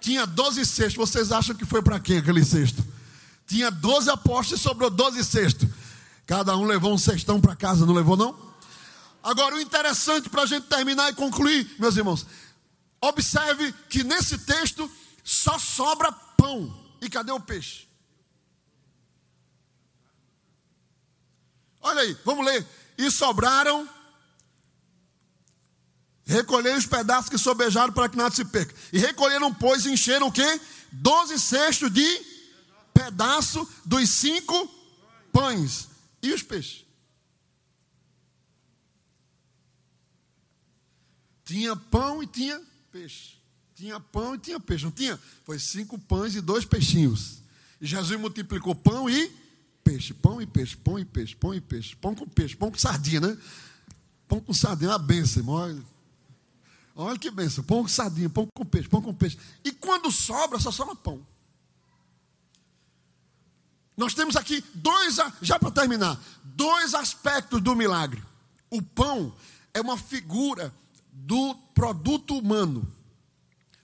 Tinha 0.00 0.26
doze 0.26 0.64
cestos. 0.64 0.94
Vocês 0.94 1.30
acham 1.30 1.54
que 1.54 1.64
foi 1.64 1.82
para 1.82 2.00
quê 2.00 2.14
aquele 2.14 2.44
cesto? 2.44 2.84
Tinha 3.46 3.70
doze 3.70 4.10
apóstolos 4.10 4.60
e 4.60 4.62
sobrou 4.62 4.90
doze 4.90 5.24
cestos. 5.24 5.68
Cada 6.26 6.56
um 6.56 6.64
levou 6.64 6.92
um 6.92 6.98
cestão 6.98 7.40
para 7.40 7.56
casa, 7.56 7.86
não 7.86 7.94
levou 7.94 8.16
não? 8.16 8.47
Agora 9.22 9.56
o 9.56 9.60
interessante 9.60 10.28
para 10.28 10.42
a 10.42 10.46
gente 10.46 10.66
terminar 10.66 11.10
e 11.10 11.14
concluir, 11.14 11.68
meus 11.78 11.96
irmãos, 11.96 12.26
observe 13.00 13.72
que 13.90 14.04
nesse 14.04 14.38
texto 14.38 14.90
só 15.24 15.58
sobra 15.58 16.10
pão. 16.10 16.86
E 17.00 17.08
cadê 17.08 17.30
o 17.30 17.40
peixe? 17.40 17.86
Olha 21.80 22.02
aí, 22.02 22.16
vamos 22.24 22.44
ler. 22.44 22.66
E 22.96 23.10
sobraram, 23.10 23.88
recolheram 26.24 26.78
os 26.78 26.86
pedaços 26.86 27.30
que 27.30 27.38
sobejaram 27.38 27.92
para 27.92 28.08
que 28.08 28.16
nada 28.16 28.34
se 28.34 28.44
perca. 28.44 28.74
E 28.92 28.98
recolheram, 28.98 29.54
pois, 29.54 29.86
e 29.86 29.92
encheram 29.92 30.28
o 30.28 30.32
quê? 30.32 30.60
Doze 30.90 31.38
cestos 31.38 31.92
de 31.92 32.24
pedaço 32.92 33.68
dos 33.84 34.08
cinco 34.08 34.66
pães. 35.32 35.88
E 36.22 36.32
os 36.32 36.42
peixes? 36.42 36.87
Tinha 41.48 41.74
pão 41.74 42.22
e 42.22 42.26
tinha 42.26 42.60
peixe. 42.92 43.38
Tinha 43.74 43.98
pão 43.98 44.34
e 44.34 44.38
tinha 44.38 44.60
peixe, 44.60 44.84
não 44.84 44.92
tinha? 44.92 45.18
Foi 45.44 45.58
cinco 45.58 45.98
pães 45.98 46.34
e 46.34 46.42
dois 46.42 46.66
peixinhos. 46.66 47.38
E 47.80 47.86
Jesus 47.86 48.20
multiplicou 48.20 48.74
pão 48.74 49.08
e 49.08 49.34
peixe, 49.82 50.12
pão 50.12 50.42
e 50.42 50.46
peixe, 50.46 50.76
pão 50.76 50.98
e 50.98 51.06
peixe, 51.06 51.34
pão 51.34 51.54
e 51.54 51.60
peixe, 51.62 51.96
pão 51.96 52.14
com 52.14 52.28
peixe, 52.28 52.54
pão 52.54 52.70
com 52.70 52.76
sardinha, 52.76 53.22
né? 53.22 53.38
Pão 54.28 54.42
com 54.42 54.52
sardinha, 54.52 54.90
uma 54.90 54.98
benção, 54.98 55.40
irmão. 55.40 55.54
Olha, 55.54 55.82
olha 56.94 57.18
que 57.18 57.30
benção, 57.30 57.64
pão 57.64 57.80
com 57.80 57.88
sardinha, 57.88 58.28
pão 58.28 58.46
com 58.54 58.66
peixe, 58.66 58.86
pão 58.86 59.00
com 59.00 59.14
peixe. 59.14 59.38
E 59.64 59.72
quando 59.72 60.12
sobra, 60.12 60.58
só 60.58 60.70
sobra 60.70 60.94
pão. 60.96 61.26
Nós 63.96 64.12
temos 64.12 64.36
aqui 64.36 64.62
dois, 64.74 65.16
já 65.40 65.58
para 65.58 65.70
terminar, 65.70 66.22
dois 66.44 66.92
aspectos 66.92 67.62
do 67.62 67.74
milagre. 67.74 68.22
O 68.68 68.82
pão 68.82 69.34
é 69.72 69.80
uma 69.80 69.96
figura 69.96 70.74
do 71.24 71.54
produto 71.74 72.38
humano. 72.38 72.86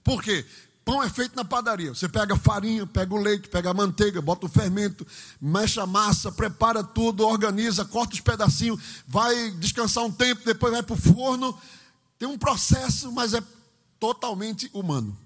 Por 0.03 0.21
quê? 0.21 0.45
Pão 0.85 1.01
é 1.01 1.09
feito 1.09 1.35
na 1.35 1.43
padaria. 1.43 1.93
Você 1.93 2.07
pega 2.07 2.35
a 2.35 2.37
farinha, 2.37 2.85
pega 2.85 3.13
o 3.13 3.17
leite, 3.17 3.49
pega 3.49 3.71
a 3.71 3.73
manteiga, 3.73 4.21
bota 4.21 4.45
o 4.45 4.49
fermento, 4.49 5.05
mexe 5.41 5.79
a 5.79 5.87
massa, 5.87 6.31
prepara 6.31 6.83
tudo, 6.83 7.27
organiza, 7.27 7.83
corta 7.83 8.13
os 8.13 8.21
pedacinhos, 8.21 8.79
vai 9.07 9.49
descansar 9.51 10.03
um 10.03 10.11
tempo, 10.11 10.45
depois 10.45 10.71
vai 10.71 10.83
para 10.83 10.93
o 10.93 10.97
forno. 10.97 11.57
Tem 12.19 12.27
um 12.27 12.37
processo, 12.37 13.11
mas 13.11 13.33
é 13.33 13.43
totalmente 13.99 14.69
humano. 14.73 15.17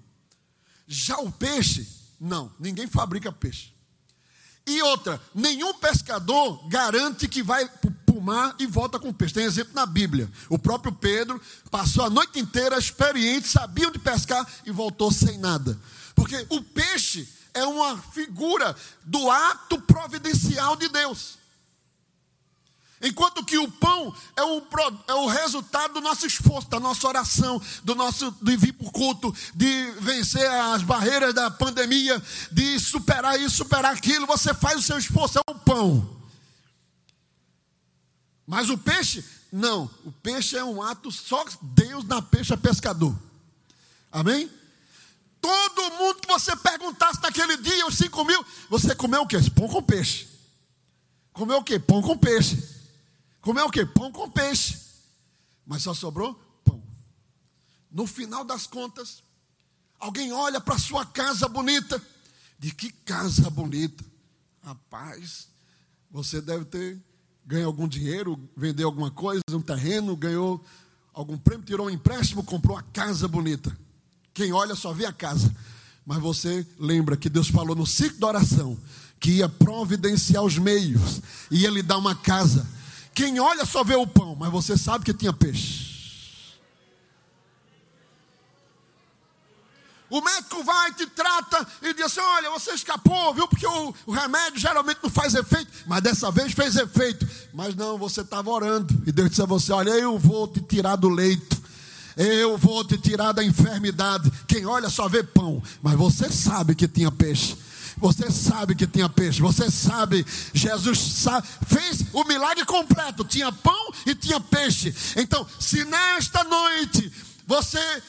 Já 0.86 1.18
o 1.18 1.30
peixe, 1.30 1.86
não, 2.18 2.50
ninguém 2.58 2.86
fabrica 2.86 3.30
peixe. 3.30 3.72
E 4.66 4.80
outra, 4.82 5.20
nenhum 5.34 5.74
pescador 5.74 6.66
garante 6.68 7.28
que 7.28 7.42
vai 7.42 7.68
para 7.68 7.90
o 7.90 7.94
mar 8.18 8.54
e 8.58 8.66
volta 8.66 8.98
com 8.98 9.12
peixe. 9.12 9.34
Tem 9.34 9.44
exemplo 9.44 9.74
na 9.74 9.84
Bíblia. 9.84 10.30
O 10.48 10.58
próprio 10.58 10.90
Pedro 10.90 11.38
passou 11.70 12.02
a 12.02 12.08
noite 12.08 12.38
inteira 12.38 12.78
experiente, 12.78 13.46
sabia 13.46 13.88
onde 13.88 13.98
pescar 13.98 14.46
e 14.64 14.70
voltou 14.70 15.12
sem 15.12 15.36
nada. 15.36 15.78
Porque 16.14 16.46
o 16.48 16.62
peixe 16.62 17.28
é 17.52 17.64
uma 17.64 17.98
figura 17.98 18.74
do 19.04 19.30
ato 19.30 19.78
providencial 19.82 20.76
de 20.76 20.88
Deus. 20.88 21.38
Enquanto 23.02 23.44
que 23.44 23.56
o 23.56 23.70
pão 23.70 24.14
é 24.36 24.42
o, 24.42 24.62
é 25.08 25.14
o 25.14 25.26
resultado 25.26 25.94
do 25.94 26.00
nosso 26.02 26.26
esforço, 26.26 26.68
da 26.68 26.78
nossa 26.78 27.08
oração, 27.08 27.60
do 27.82 27.94
nosso 27.94 28.30
de 28.42 28.56
vir 28.58 28.74
para 28.74 28.86
o 28.86 28.90
culto, 28.90 29.34
de 29.54 29.90
vencer 30.00 30.46
as 30.50 30.82
barreiras 30.82 31.32
da 31.32 31.50
pandemia, 31.50 32.22
de 32.52 32.78
superar 32.78 33.40
isso, 33.40 33.56
superar 33.56 33.94
aquilo, 33.94 34.26
você 34.26 34.52
faz 34.52 34.80
o 34.80 34.82
seu 34.82 34.98
esforço, 34.98 35.38
é 35.38 35.50
o 35.50 35.54
pão. 35.54 36.19
Mas 38.50 38.68
o 38.68 38.76
peixe, 38.76 39.24
não. 39.52 39.88
O 40.04 40.10
peixe 40.10 40.56
é 40.56 40.64
um 40.64 40.82
ato, 40.82 41.08
só 41.12 41.44
Deus 41.62 42.02
na 42.02 42.20
peixe 42.20 42.52
é 42.52 42.56
pescador. 42.56 43.16
Amém? 44.10 44.50
Todo 45.40 45.92
mundo 45.92 46.20
que 46.20 46.26
você 46.26 46.56
perguntasse 46.56 47.22
naquele 47.22 47.56
dia, 47.58 47.86
os 47.86 47.96
cinco 47.96 48.24
mil, 48.24 48.44
você 48.68 48.92
comeu 48.92 49.22
o 49.22 49.26
quê? 49.28 49.36
Pão 49.54 49.68
com 49.68 49.80
peixe. 49.80 50.28
Comeu 51.32 51.58
o 51.58 51.62
quê? 51.62 51.78
Pão 51.78 52.02
com 52.02 52.18
peixe. 52.18 52.60
Comeu 53.40 53.66
o 53.66 53.70
quê? 53.70 53.86
Pão 53.86 54.10
com 54.10 54.28
peixe. 54.28 54.80
Mas 55.64 55.84
só 55.84 55.94
sobrou 55.94 56.34
pão. 56.64 56.82
No 57.88 58.04
final 58.04 58.42
das 58.42 58.66
contas, 58.66 59.22
alguém 59.96 60.32
olha 60.32 60.60
para 60.60 60.76
sua 60.76 61.06
casa 61.06 61.48
bonita. 61.48 62.04
De 62.58 62.74
que 62.74 62.90
casa 62.90 63.48
bonita? 63.48 64.04
Rapaz, 64.60 65.46
você 66.10 66.40
deve 66.40 66.64
ter 66.64 67.00
ganho 67.46 67.66
algum 67.66 67.88
dinheiro, 67.88 68.38
vendeu 68.56 68.86
alguma 68.86 69.10
coisa, 69.10 69.42
um 69.52 69.60
terreno, 69.60 70.16
ganhou 70.16 70.62
algum 71.12 71.36
prêmio, 71.36 71.64
tirou 71.64 71.86
um 71.86 71.90
empréstimo, 71.90 72.44
comprou 72.44 72.76
a 72.76 72.82
casa 72.82 73.26
bonita. 73.26 73.76
Quem 74.32 74.52
olha 74.52 74.74
só 74.74 74.92
vê 74.92 75.06
a 75.06 75.12
casa. 75.12 75.54
Mas 76.06 76.18
você 76.18 76.66
lembra 76.78 77.16
que 77.16 77.28
Deus 77.28 77.48
falou 77.48 77.76
no 77.76 77.86
ciclo 77.86 78.20
da 78.20 78.28
oração 78.28 78.78
que 79.18 79.32
ia 79.32 79.48
providenciar 79.48 80.42
os 80.42 80.56
meios 80.56 81.20
e 81.50 81.66
ele 81.66 81.82
dá 81.82 81.98
uma 81.98 82.14
casa 82.14 82.66
quem 83.14 83.38
olha 83.38 83.64
só 83.66 83.82
vê 83.84 83.94
o 83.94 84.06
pão, 84.06 84.34
mas 84.34 84.50
você 84.50 84.76
sabe 84.76 85.04
que 85.04 85.12
tinha 85.12 85.32
peixe. 85.32 85.89
O 90.10 90.20
médico 90.20 90.64
vai, 90.64 90.92
te 90.92 91.06
trata 91.06 91.66
e 91.80 91.94
diz 91.94 92.06
assim: 92.06 92.20
Olha, 92.20 92.50
você 92.50 92.72
escapou, 92.72 93.32
viu? 93.32 93.46
Porque 93.46 93.66
o, 93.66 93.94
o, 94.06 94.12
remédio 94.12 94.58
geralmente 94.58 94.98
não 95.00 95.08
faz 95.08 95.34
efeito, 95.34 95.70
mas 95.86 96.02
dessa 96.02 96.32
vez 96.32 96.52
fez 96.52 96.74
efeito. 96.74 97.26
Mas 97.54 97.76
não, 97.76 97.96
você 97.96 98.22
estava 98.22 98.50
orando. 98.50 98.92
E 99.06 99.12
Deus 99.12 99.30
disse 99.30 99.42
a 99.42 99.46
você: 99.46 99.72
Olha, 99.72 99.90
eu 99.90 100.18
vou 100.18 100.48
te 100.48 100.60
tirar 100.60 100.96
do 100.96 101.08
leito. 101.08 101.60
Eu 102.16 102.58
vou 102.58 102.84
te 102.84 102.98
tirar 102.98 103.30
da 103.30 103.44
enfermidade. 103.44 104.30
Quem 104.48 104.66
olha 104.66 104.90
só 104.90 105.08
vê 105.08 105.22
pão, 105.22 105.62
mas 105.80 105.94
você 105.94 106.28
sabe 106.28 106.74
que 106.74 106.88
tinha 106.88 107.10
peixe. 107.12 107.56
Você 107.96 108.30
sabe 108.30 108.74
que 108.74 108.86
tinha 108.86 109.08
peixe, 109.08 109.42
você 109.42 109.70
sabe, 109.70 110.24
Jesus 110.54 110.98
sabe, 110.98 111.46
fez 111.66 112.06
o 112.12 112.24
milagre 112.24 112.64
completo: 112.64 113.24
tinha 113.24 113.52
pão 113.52 113.92
e 114.06 114.14
tinha 114.14 114.40
peixe. 114.40 114.94
Então, 115.16 115.46
se 115.58 115.84
nesta 115.84 116.42
noite 116.42 117.12
você 117.46 118.02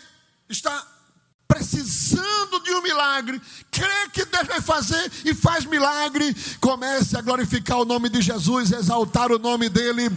está 0.49 0.87
precisando 1.51 2.63
de 2.63 2.71
um 2.71 2.81
milagre, 2.81 3.41
crê 3.69 4.09
que 4.13 4.23
Deus 4.23 4.47
vai 4.47 4.61
fazer 4.61 5.11
e 5.25 5.33
faz 5.33 5.65
milagre, 5.65 6.33
comece 6.61 7.17
a 7.17 7.21
glorificar 7.21 7.77
o 7.79 7.85
nome 7.85 8.07
de 8.07 8.21
Jesus, 8.21 8.71
exaltar 8.71 9.33
o 9.33 9.37
nome 9.37 9.67
dEle, 9.67 10.09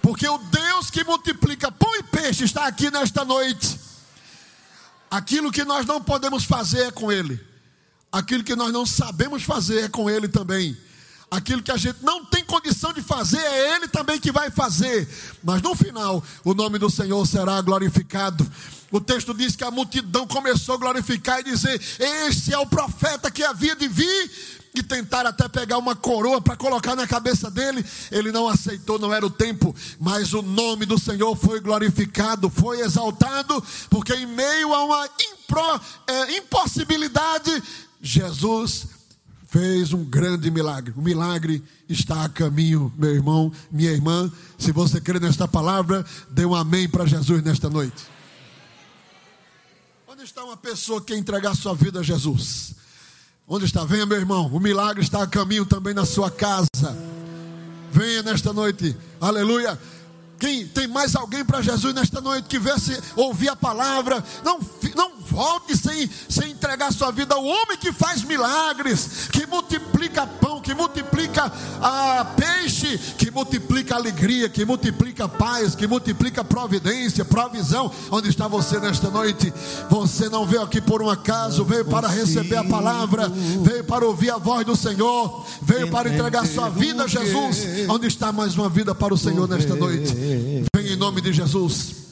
porque 0.00 0.28
o 0.28 0.38
Deus 0.38 0.88
que 0.88 1.02
multiplica 1.02 1.72
pão 1.72 1.92
e 1.96 2.04
peixe 2.04 2.44
está 2.44 2.68
aqui 2.68 2.88
nesta 2.88 3.24
noite. 3.24 3.80
Aquilo 5.10 5.50
que 5.50 5.64
nós 5.64 5.84
não 5.84 6.00
podemos 6.00 6.44
fazer 6.44 6.86
é 6.86 6.90
com 6.92 7.10
Ele. 7.10 7.40
Aquilo 8.12 8.44
que 8.44 8.54
nós 8.54 8.72
não 8.72 8.86
sabemos 8.86 9.42
fazer 9.42 9.84
é 9.84 9.88
com 9.88 10.08
Ele 10.08 10.28
também. 10.28 10.76
Aquilo 11.28 11.62
que 11.62 11.72
a 11.72 11.76
gente 11.76 11.98
não 12.02 12.24
tem 12.24 12.44
condição 12.44 12.92
de 12.92 13.02
fazer 13.02 13.40
é 13.40 13.74
Ele 13.74 13.88
também 13.88 14.20
que 14.20 14.30
vai 14.30 14.48
fazer. 14.50 15.08
Mas 15.42 15.60
no 15.60 15.74
final, 15.74 16.22
o 16.44 16.54
nome 16.54 16.78
do 16.78 16.88
Senhor 16.88 17.26
será 17.26 17.60
glorificado. 17.60 18.48
O 18.92 19.00
texto 19.00 19.34
diz 19.34 19.56
que 19.56 19.64
a 19.64 19.70
multidão 19.70 20.24
começou 20.26 20.76
a 20.76 20.78
glorificar 20.78 21.40
e 21.40 21.44
dizer: 21.44 21.80
Este 21.98 22.54
é 22.54 22.58
o 22.58 22.66
profeta 22.66 23.30
que 23.30 23.42
havia 23.42 23.74
de 23.74 23.88
vir. 23.88 24.30
E 24.72 24.82
tentaram 24.82 25.30
até 25.30 25.48
pegar 25.48 25.78
uma 25.78 25.96
coroa 25.96 26.38
para 26.38 26.54
colocar 26.54 26.94
na 26.94 27.06
cabeça 27.06 27.50
dele. 27.50 27.84
Ele 28.12 28.30
não 28.30 28.46
aceitou, 28.46 28.98
não 28.98 29.12
era 29.12 29.24
o 29.26 29.30
tempo. 29.30 29.74
Mas 29.98 30.34
o 30.34 30.42
nome 30.42 30.84
do 30.84 30.98
Senhor 30.98 31.34
foi 31.34 31.60
glorificado, 31.60 32.50
foi 32.50 32.80
exaltado, 32.82 33.64
porque 33.88 34.14
em 34.14 34.26
meio 34.26 34.74
a 34.74 34.84
uma 34.84 35.06
impro, 35.06 35.80
é, 36.06 36.36
impossibilidade, 36.36 37.62
Jesus 38.02 38.95
fez 39.46 39.92
um 39.92 40.04
grande 40.04 40.50
milagre. 40.50 40.92
O 40.96 41.02
milagre 41.02 41.62
está 41.88 42.24
a 42.24 42.28
caminho, 42.28 42.92
meu 42.96 43.14
irmão, 43.14 43.52
minha 43.70 43.90
irmã. 43.90 44.30
Se 44.58 44.72
você 44.72 45.00
crê 45.00 45.18
nesta 45.18 45.46
palavra, 45.48 46.04
dê 46.30 46.44
um 46.44 46.54
amém 46.54 46.88
para 46.88 47.06
Jesus 47.06 47.42
nesta 47.42 47.70
noite. 47.70 48.04
Onde 50.06 50.24
está 50.24 50.44
uma 50.44 50.56
pessoa 50.56 51.00
que 51.00 51.14
entregar 51.14 51.54
sua 51.54 51.74
vida 51.74 52.00
a 52.00 52.02
Jesus? 52.02 52.74
Onde 53.46 53.64
está? 53.64 53.84
Venha, 53.84 54.04
meu 54.04 54.18
irmão. 54.18 54.46
O 54.48 54.58
milagre 54.58 55.02
está 55.02 55.22
a 55.22 55.26
caminho 55.26 55.64
também 55.64 55.94
na 55.94 56.04
sua 56.04 56.30
casa. 56.30 56.68
Venha 57.92 58.22
nesta 58.22 58.52
noite. 58.52 58.96
Aleluia. 59.20 59.78
Quem 60.38 60.66
tem 60.66 60.86
mais 60.86 61.16
alguém 61.16 61.44
para 61.44 61.62
Jesus 61.62 61.94
nesta 61.94 62.20
noite 62.20 62.48
que 62.48 62.58
viesse 62.58 62.98
ouvir 63.14 63.48
a 63.48 63.56
palavra? 63.56 64.22
Não, 64.44 64.60
não 64.94 65.12
volte 65.30 65.76
sem, 65.76 66.08
sem 66.28 66.50
entregar 66.50 66.92
sua 66.92 67.10
vida 67.10 67.34
ao 67.34 67.44
homem 67.44 67.76
que 67.78 67.92
faz 67.92 68.22
milagres, 68.22 69.28
que 69.32 69.46
multiplica 69.46 70.26
pão, 70.26 70.60
que 70.60 70.74
multiplica 70.74 71.50
a 71.80 72.24
peixe, 72.36 72.98
que 73.18 73.30
multiplica 73.30 73.94
alegria, 73.94 74.48
que 74.48 74.64
multiplica 74.64 75.28
paz, 75.28 75.74
que 75.74 75.86
multiplica 75.86 76.44
providência, 76.44 77.24
provisão. 77.24 77.90
Onde 78.10 78.28
está 78.28 78.46
você 78.46 78.78
nesta 78.78 79.10
noite? 79.10 79.52
Você 79.90 80.28
não 80.28 80.46
veio 80.46 80.62
aqui 80.62 80.80
por 80.80 81.02
um 81.02 81.08
acaso, 81.08 81.64
veio 81.64 81.84
para 81.84 82.08
receber 82.08 82.56
a 82.56 82.64
palavra, 82.64 83.28
veio 83.28 83.84
para 83.84 84.06
ouvir 84.06 84.30
a 84.30 84.38
voz 84.38 84.66
do 84.66 84.76
Senhor, 84.76 85.46
veio 85.62 85.90
para 85.90 86.08
entregar 86.12 86.46
sua 86.46 86.68
vida 86.68 87.04
a 87.04 87.06
Jesus. 87.06 87.88
Onde 87.88 88.06
está 88.06 88.32
mais 88.32 88.56
uma 88.56 88.68
vida 88.68 88.94
para 88.94 89.14
o 89.14 89.18
Senhor 89.18 89.48
nesta 89.48 89.74
noite? 89.74 90.25
Vem 90.74 90.92
em 90.92 90.96
nome 90.96 91.20
de 91.20 91.32
Jesus. 91.32 92.06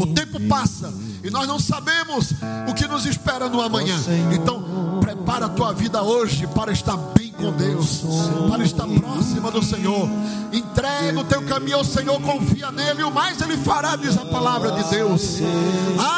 O 0.00 0.06
tempo 0.08 0.40
passa 0.48 0.94
e 1.22 1.30
nós 1.30 1.46
não 1.48 1.58
sabemos 1.58 2.32
o 2.68 2.74
que 2.74 2.86
nos 2.86 3.04
espera 3.04 3.48
no 3.48 3.60
amanhã. 3.60 3.96
Então, 4.32 5.00
prepara 5.00 5.46
a 5.46 5.48
tua 5.48 5.72
vida 5.72 6.02
hoje 6.02 6.46
para 6.46 6.72
estar 6.72 6.96
bem 6.96 7.32
com 7.32 7.52
Deus, 7.52 8.02
para 8.48 8.62
estar 8.62 8.86
próxima 8.86 9.50
do 9.50 9.62
Senhor. 9.62 10.08
Entrega 10.52 11.18
o 11.18 11.24
teu 11.24 11.42
caminho 11.42 11.78
ao 11.78 11.84
Senhor, 11.84 12.20
confia 12.20 12.70
nele, 12.70 13.02
o 13.02 13.10
mais 13.10 13.40
ele 13.40 13.56
fará, 13.56 13.96
diz 13.96 14.16
a 14.16 14.24
palavra 14.24 14.70
de 14.70 14.88
Deus. 14.90 15.40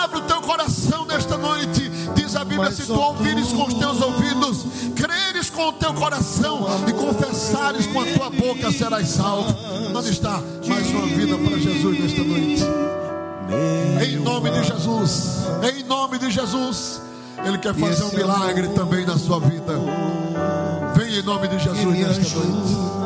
Abre 0.02 0.18
o 0.18 0.22
teu 0.22 0.42
coração 0.42 1.06
nesta 1.06 1.38
noite, 1.38 1.90
diz 2.14 2.36
a 2.36 2.44
Bíblia: 2.44 2.70
se 2.70 2.84
tu 2.84 3.00
ouvires 3.00 3.48
com 3.48 3.66
os 3.66 3.74
teus 3.74 4.00
ouvidos, 4.00 4.66
creres 4.94 5.35
com 5.56 5.68
o 5.68 5.72
teu 5.72 5.94
coração 5.94 6.66
e 6.86 6.92
confessares 6.92 7.86
com 7.86 8.00
a 8.00 8.04
tua 8.04 8.30
boca, 8.30 8.70
serás 8.70 9.08
salvo. 9.08 9.56
Onde 9.96 10.10
está 10.10 10.42
mais 10.68 10.86
uma 10.90 11.06
vida 11.06 11.38
para 11.38 11.58
Jesus 11.58 11.98
nesta 11.98 12.22
noite? 12.22 12.62
Em 14.06 14.16
nome 14.18 14.50
de 14.50 14.64
Jesus. 14.64 15.46
Em 15.62 15.82
nome 15.84 16.18
de 16.18 16.30
Jesus. 16.30 17.00
Ele 17.42 17.56
quer 17.56 17.74
fazer 17.74 18.04
um 18.04 18.12
milagre 18.14 18.68
também 18.68 19.06
na 19.06 19.16
sua 19.16 19.40
vida. 19.40 19.80
Vem 20.94 21.18
em 21.18 21.22
nome 21.22 21.48
de 21.48 21.58
Jesus 21.58 21.98
nesta 21.98 22.38
noite. 22.38 23.05